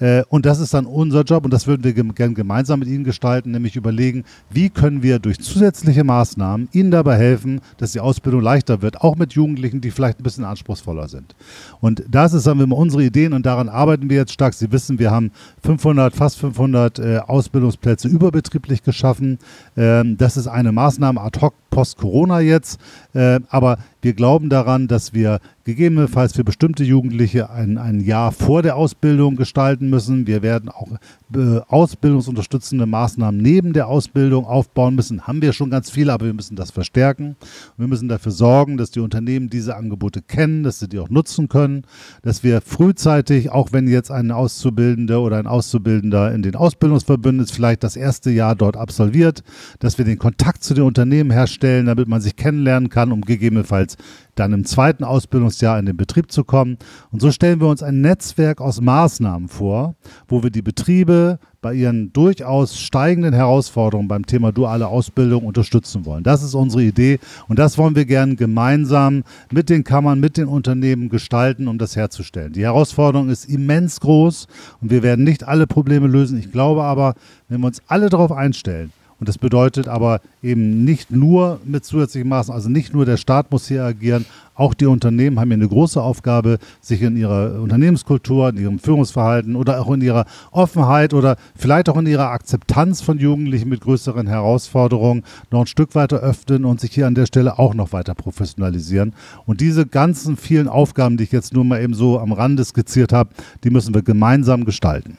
[0.01, 3.05] Äh, und das ist dann unser Job und das würden wir gerne gemeinsam mit Ihnen
[3.05, 8.43] gestalten, nämlich überlegen, wie können wir durch zusätzliche Maßnahmen Ihnen dabei helfen, dass die Ausbildung
[8.43, 11.35] leichter wird, auch mit Jugendlichen, die vielleicht ein bisschen anspruchsvoller sind.
[11.81, 14.55] Und das ist, wir mal, unsere Ideen und daran arbeiten wir jetzt stark.
[14.55, 15.31] Sie wissen, wir haben
[15.63, 19.39] 500, fast 500 äh, Ausbildungsplätze überbetrieblich geschaffen.
[19.77, 22.81] Ähm, das ist eine Maßnahme ad hoc post-Corona jetzt.
[23.15, 28.63] Äh, aber wir glauben daran, dass wir gegebenenfalls für bestimmte Jugendliche ein, ein Jahr vor
[28.63, 30.27] der Ausbildung gestalten müssen.
[30.27, 30.89] Wir werden auch
[31.35, 35.27] äh, ausbildungsunterstützende Maßnahmen neben der Ausbildung aufbauen müssen.
[35.27, 37.37] Haben wir schon ganz viele, aber wir müssen das verstärken.
[37.77, 41.49] Wir müssen dafür sorgen, dass die Unternehmen diese Angebote kennen, dass sie die auch nutzen
[41.49, 41.85] können,
[42.23, 47.53] dass wir frühzeitig, auch wenn jetzt ein Auszubildender oder ein Auszubildender in den Ausbildungsverbünden ist,
[47.53, 49.43] vielleicht das erste Jahr dort absolviert,
[49.79, 53.97] dass wir den Kontakt zu den Unternehmen herstellen, damit man sich kennenlernen kann, um gegebenenfalls
[54.39, 56.79] dann im zweiten Ausbildungsjahr in den Betrieb zu kommen.
[57.11, 59.78] Und so stellen wir uns ein Netzwerk aus Maßnahmen vor,
[60.27, 66.23] wo wir die Betriebe bei ihren durchaus steigenden Herausforderungen beim Thema duale Ausbildung unterstützen wollen.
[66.23, 70.47] Das ist unsere Idee und das wollen wir gerne gemeinsam mit den Kammern, mit den
[70.47, 72.53] Unternehmen gestalten, um das herzustellen.
[72.53, 74.47] Die Herausforderung ist immens groß
[74.81, 76.39] und wir werden nicht alle Probleme lösen.
[76.39, 77.15] Ich glaube aber,
[77.49, 82.29] wenn wir uns alle darauf einstellen, und das bedeutet aber eben nicht nur mit zusätzlichen
[82.29, 84.25] Maßnahmen, also nicht nur der Staat muss hier agieren,
[84.59, 89.55] auch die Unternehmen haben hier eine große Aufgabe, sich in ihrer Unternehmenskultur, in ihrem Führungsverhalten
[89.55, 94.27] oder auch in ihrer Offenheit oder vielleicht auch in ihrer Akzeptanz von Jugendlichen mit größeren
[94.27, 98.17] Herausforderungen noch ein Stück weiter öffnen und sich hier an der Stelle auch noch weiter
[98.17, 99.15] professionalisieren.
[99.47, 103.13] Und diese ganzen vielen Aufgaben, die ich jetzt nur mal eben so am Rande skizziert
[103.13, 103.31] habe,
[103.63, 105.19] die müssen wir gemeinsam gestalten.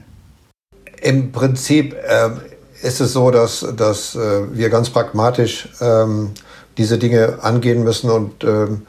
[1.02, 2.32] Im Prinzip äh,
[2.82, 6.32] ist es so, dass, dass äh, wir ganz pragmatisch ähm,
[6.78, 8.84] diese Dinge angehen müssen und ähm,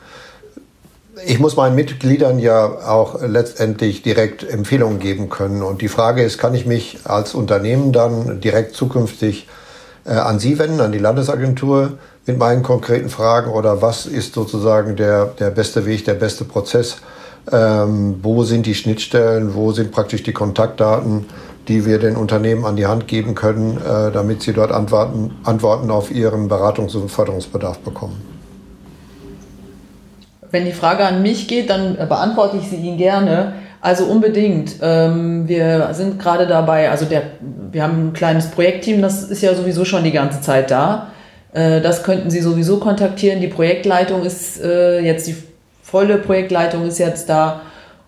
[1.26, 5.62] ich muss meinen Mitgliedern ja auch letztendlich direkt Empfehlungen geben können.
[5.62, 9.46] Und die Frage ist, kann ich mich als Unternehmen dann direkt zukünftig
[10.04, 14.96] äh, an Sie wenden, an die Landesagentur mit meinen konkreten Fragen oder was ist sozusagen
[14.96, 16.98] der, der beste Weg, der beste Prozess?
[17.50, 19.54] Ähm, wo sind die Schnittstellen?
[19.54, 21.26] Wo sind praktisch die Kontaktdaten?
[21.70, 25.88] Die wir den Unternehmen an die Hand geben können, äh, damit sie dort Antworten, Antworten
[25.90, 28.20] auf ihren Beratungs- und Förderungsbedarf bekommen.
[30.50, 33.52] Wenn die Frage an mich geht, dann beantworte ich sie Ihnen gerne.
[33.80, 34.74] Also unbedingt.
[34.82, 37.22] Ähm, wir sind gerade dabei, also der,
[37.70, 41.06] wir haben ein kleines Projektteam, das ist ja sowieso schon die ganze Zeit da.
[41.52, 43.40] Äh, das könnten Sie sowieso kontaktieren.
[43.40, 45.36] Die Projektleitung ist äh, jetzt, die
[45.84, 47.60] volle Projektleitung ist jetzt da.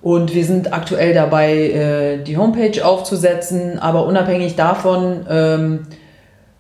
[0.02, 5.86] Und wir sind aktuell dabei, äh, die Homepage aufzusetzen, aber unabhängig davon ähm,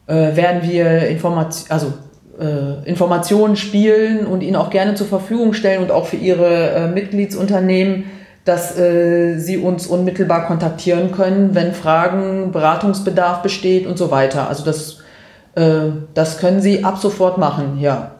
[0.06, 1.92] äh, werden wir Information, also,
[2.38, 8.04] äh, Informationen spielen und Ihnen auch gerne zur Verfügung stellen und auch für Ihre Mitgliedsunternehmen,
[8.44, 14.48] dass Sie uns unmittelbar kontaktieren können, wenn Fragen, Beratungsbedarf besteht und so weiter.
[14.48, 14.98] Also das,
[15.54, 18.10] das können Sie ab sofort machen, ja.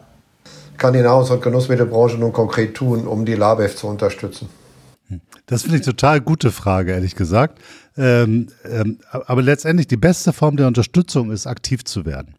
[0.77, 4.47] Kann die Nahrungs- und Genussmittelbranche nun konkret tun, um die LABEF zu unterstützen?
[5.45, 7.59] Das finde ich total gute Frage, ehrlich gesagt.
[7.95, 12.35] Ähm, ähm, aber letztendlich die beste Form der Unterstützung ist, aktiv zu werden.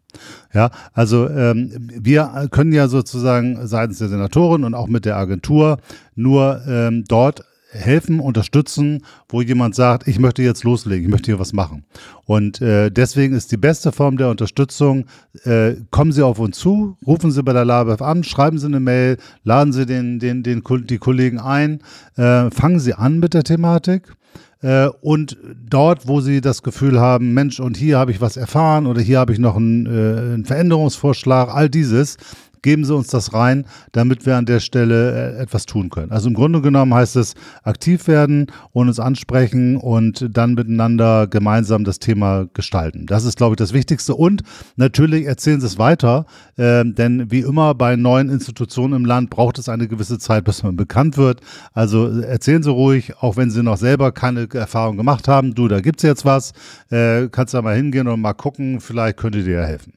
[0.53, 5.77] Ja, also ähm, wir können ja sozusagen seitens der Senatoren und auch mit der Agentur
[6.15, 7.43] nur ähm, dort
[7.75, 11.83] helfen, unterstützen, wo jemand sagt, ich möchte jetzt loslegen, ich möchte hier was machen.
[12.25, 15.05] Und äh, deswegen ist die beste Form der Unterstützung,
[15.43, 18.79] äh, kommen Sie auf uns zu, rufen Sie bei der LABEF an, schreiben Sie eine
[18.79, 21.81] Mail, laden Sie den, den, den, die Kollegen ein,
[22.15, 24.15] äh, fangen Sie an mit der Thematik
[24.61, 25.37] äh, und
[25.69, 29.19] dort, wo sie das Gefühl haben, Mensch, und hier habe ich was erfahren oder hier
[29.19, 32.17] habe ich noch einen, äh, einen Veränderungsvorschlag, all dieses,
[32.65, 36.11] geben Sie uns das rein, damit wir an der Stelle äh, etwas tun können.
[36.11, 41.83] Also im Grunde genommen heißt es aktiv werden und uns ansprechen und dann miteinander gemeinsam
[41.83, 43.05] das Thema gestalten.
[43.05, 44.15] Das ist, glaube ich, das Wichtigste.
[44.15, 44.41] Und
[44.77, 46.25] natürlich erzählen Sie es weiter,
[46.57, 50.63] äh, denn wie immer bei neuen Institutionen im Land braucht es eine gewisse Zeit, bis
[50.63, 51.41] man bekannt wird.
[51.73, 55.53] Also erzählen Sie ruhig, auch wenn Sie noch selber keine Erfahrung gemacht haben.
[55.53, 56.53] Du, da gibt es jetzt was,
[56.89, 59.93] äh, kannst da mal hingehen und mal gucken, vielleicht könnte dir ja helfen.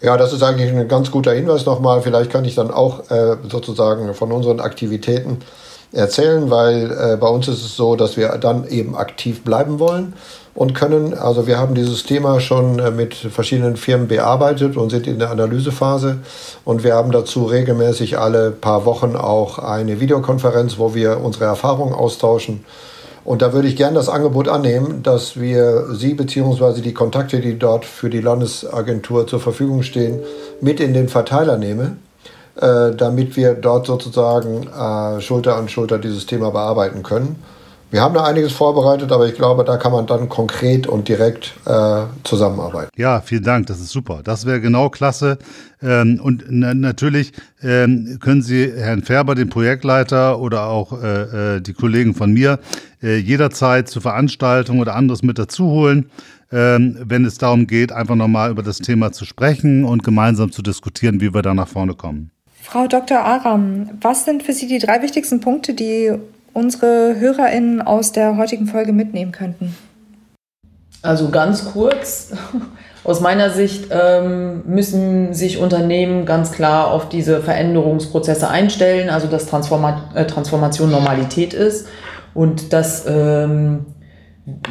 [0.00, 2.02] Ja, das ist eigentlich ein ganz guter Hinweis nochmal.
[2.02, 5.38] Vielleicht kann ich dann auch äh, sozusagen von unseren Aktivitäten
[5.92, 10.14] erzählen, weil äh, bei uns ist es so, dass wir dann eben aktiv bleiben wollen
[10.54, 11.14] und können.
[11.14, 15.30] Also wir haben dieses Thema schon äh, mit verschiedenen Firmen bearbeitet und sind in der
[15.30, 16.18] Analysephase
[16.64, 21.94] und wir haben dazu regelmäßig alle paar Wochen auch eine Videokonferenz, wo wir unsere Erfahrungen
[21.94, 22.64] austauschen
[23.26, 26.80] und da würde ich gerne das Angebot annehmen, dass wir Sie bzw.
[26.80, 30.20] die Kontakte, die dort für die Landesagentur zur Verfügung stehen,
[30.60, 31.96] mit in den Verteiler nehme,
[32.54, 37.42] äh, damit wir dort sozusagen äh, Schulter an Schulter dieses Thema bearbeiten können.
[37.90, 41.54] Wir haben da einiges vorbereitet, aber ich glaube, da kann man dann konkret und direkt
[41.66, 42.90] äh, zusammenarbeiten.
[42.96, 44.22] Ja, vielen Dank, das ist super.
[44.24, 45.38] Das wäre genau klasse.
[45.80, 47.32] Ähm, und natürlich
[47.62, 52.58] ähm, können Sie Herrn Färber, den Projektleiter oder auch äh, äh, die Kollegen von mir
[53.02, 56.10] äh, jederzeit zur Veranstaltung oder anderes mit dazu holen.
[56.50, 60.62] Ähm, wenn es darum geht, einfach nochmal über das Thema zu sprechen und gemeinsam zu
[60.62, 62.30] diskutieren, wie wir da nach vorne kommen.
[62.62, 63.18] Frau Dr.
[63.18, 66.12] Aram, was sind für Sie die drei wichtigsten Punkte, die
[66.56, 69.76] unsere HörerInnen aus der heutigen Folge mitnehmen könnten?
[71.02, 72.32] Also ganz kurz,
[73.04, 79.46] aus meiner Sicht ähm, müssen sich Unternehmen ganz klar auf diese Veränderungsprozesse einstellen, also dass
[79.46, 81.86] Transforma äh, Transformation Normalität ist
[82.34, 83.86] und dass ähm,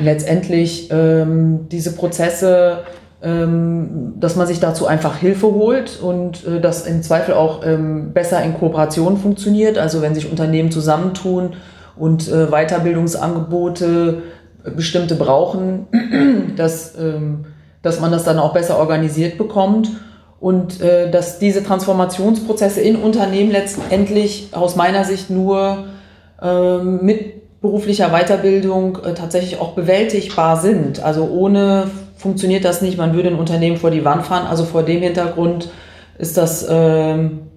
[0.02, 2.80] letztendlich ähm, diese Prozesse,
[3.22, 8.12] ähm, dass man sich dazu einfach Hilfe holt und äh, das im Zweifel auch ähm,
[8.12, 9.78] besser in Kooperation funktioniert.
[9.78, 11.54] Also wenn sich Unternehmen zusammentun,
[11.98, 14.24] und äh, Weiterbildungsangebote
[14.64, 15.88] äh, bestimmte brauchen,
[16.56, 17.46] dass, ähm,
[17.82, 19.89] dass man das dann auch besser organisiert bekommt
[20.39, 25.86] und äh, dass diese Transformationsprozesse in Unternehmen letztendlich aus meiner Sicht nur
[26.41, 31.02] äh, mit beruflicher Weiterbildung äh, tatsächlich auch bewältigbar sind.
[31.02, 34.46] Also ohne funktioniert das nicht, man würde ein Unternehmen vor die Wand fahren.
[34.48, 35.70] Also vor dem Hintergrund
[36.18, 37.48] ist das ähm,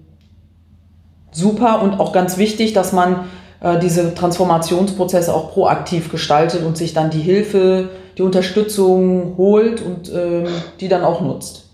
[1.31, 3.25] super und auch ganz wichtig, dass man
[3.61, 10.09] äh, diese Transformationsprozesse auch proaktiv gestaltet und sich dann die Hilfe, die Unterstützung holt und
[10.09, 10.45] äh,
[10.79, 11.65] die dann auch nutzt.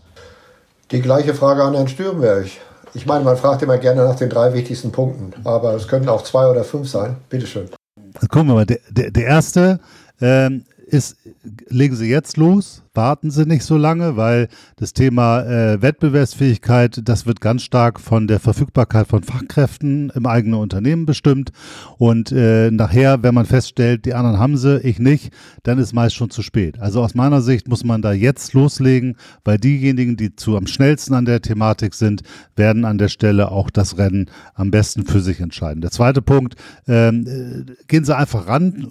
[0.91, 2.47] Die gleiche Frage an Herrn Stürmberg.
[2.93, 6.23] Ich meine, man fragt immer gerne nach den drei wichtigsten Punkten, aber es könnten auch
[6.23, 7.17] zwei oder fünf sein.
[7.29, 7.69] Bitte schön.
[8.29, 9.79] Gucken wir mal, der, der, der erste
[10.21, 11.17] ähm, ist,
[11.67, 17.25] legen Sie jetzt los, warten Sie nicht so lange, weil das Thema äh, Wettbewerbsfähigkeit, das
[17.25, 21.51] wird ganz stark von der Verfügbarkeit von Fachkräften im eigenen Unternehmen bestimmt.
[21.97, 25.33] Und äh, nachher, wenn man feststellt, die anderen haben sie, ich nicht,
[25.63, 26.79] dann ist meist schon zu spät.
[26.79, 31.13] Also aus meiner Sicht muss man da jetzt loslegen, weil diejenigen, die zu am schnellsten
[31.13, 32.23] an der Thematik sind,
[32.55, 35.81] werden an der Stelle auch das Rennen am besten für sich entscheiden.
[35.81, 36.55] Der zweite Punkt,
[36.87, 38.87] ähm, äh, gehen Sie einfach ran,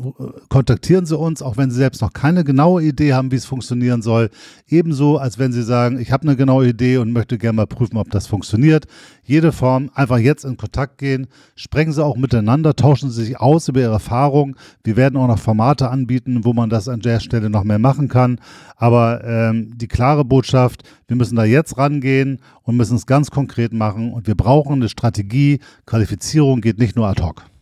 [0.49, 3.94] kontaktieren Sie uns, auch wenn Sie selbst noch keine genaue Idee haben, wie es funktioniert
[3.95, 4.31] funktionieren soll.
[4.69, 7.97] Ebenso, als wenn Sie sagen, ich habe eine genaue Idee und möchte gerne mal prüfen,
[7.97, 8.87] ob das funktioniert.
[9.25, 13.69] Jede Form, einfach jetzt in Kontakt gehen, sprechen Sie auch miteinander, tauschen Sie sich aus
[13.69, 14.57] über Ihre Erfahrungen.
[14.83, 18.09] Wir werden auch noch Formate anbieten, wo man das an der Stelle noch mehr machen
[18.09, 18.39] kann.
[18.77, 23.73] Aber ähm, die klare Botschaft, wir müssen da jetzt rangehen und müssen es ganz konkret
[23.73, 24.13] machen.
[24.13, 25.61] Und wir brauchen eine Strategie.
[25.87, 27.54] Qualifizierung geht nicht nur ad hoc.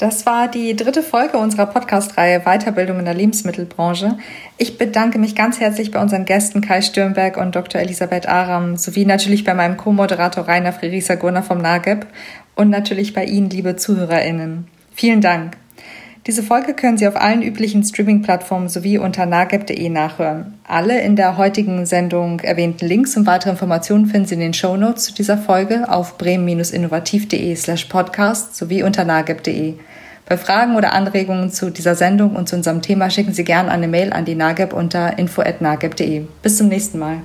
[0.00, 4.16] Das war die dritte Folge unserer Podcast-Reihe Weiterbildung in der Lebensmittelbranche.
[4.56, 7.82] Ich bedanke mich ganz herzlich bei unseren Gästen Kai Stürnberg und Dr.
[7.82, 12.06] Elisabeth Aram sowie natürlich bei meinem Co-Moderator Rainer Friedrichser Gurner vom NAGEP
[12.54, 14.68] und natürlich bei Ihnen, liebe ZuhörerInnen.
[14.94, 15.58] Vielen Dank.
[16.26, 20.58] Diese Folge können Sie auf allen üblichen Streaming-Plattformen sowie unter nageb.de nachhören.
[20.66, 24.78] Alle in der heutigen Sendung erwähnten Links und weitere Informationen finden Sie in den Show
[24.78, 29.74] Notes zu dieser Folge auf bremen-innovativ.de slash podcast sowie unter nageb.de.
[30.30, 33.88] Bei Fragen oder Anregungen zu dieser Sendung und zu unserem Thema schicken Sie gerne eine
[33.88, 36.24] Mail an die NAGEB unter info.nageb.de.
[36.40, 37.22] Bis zum nächsten Mal.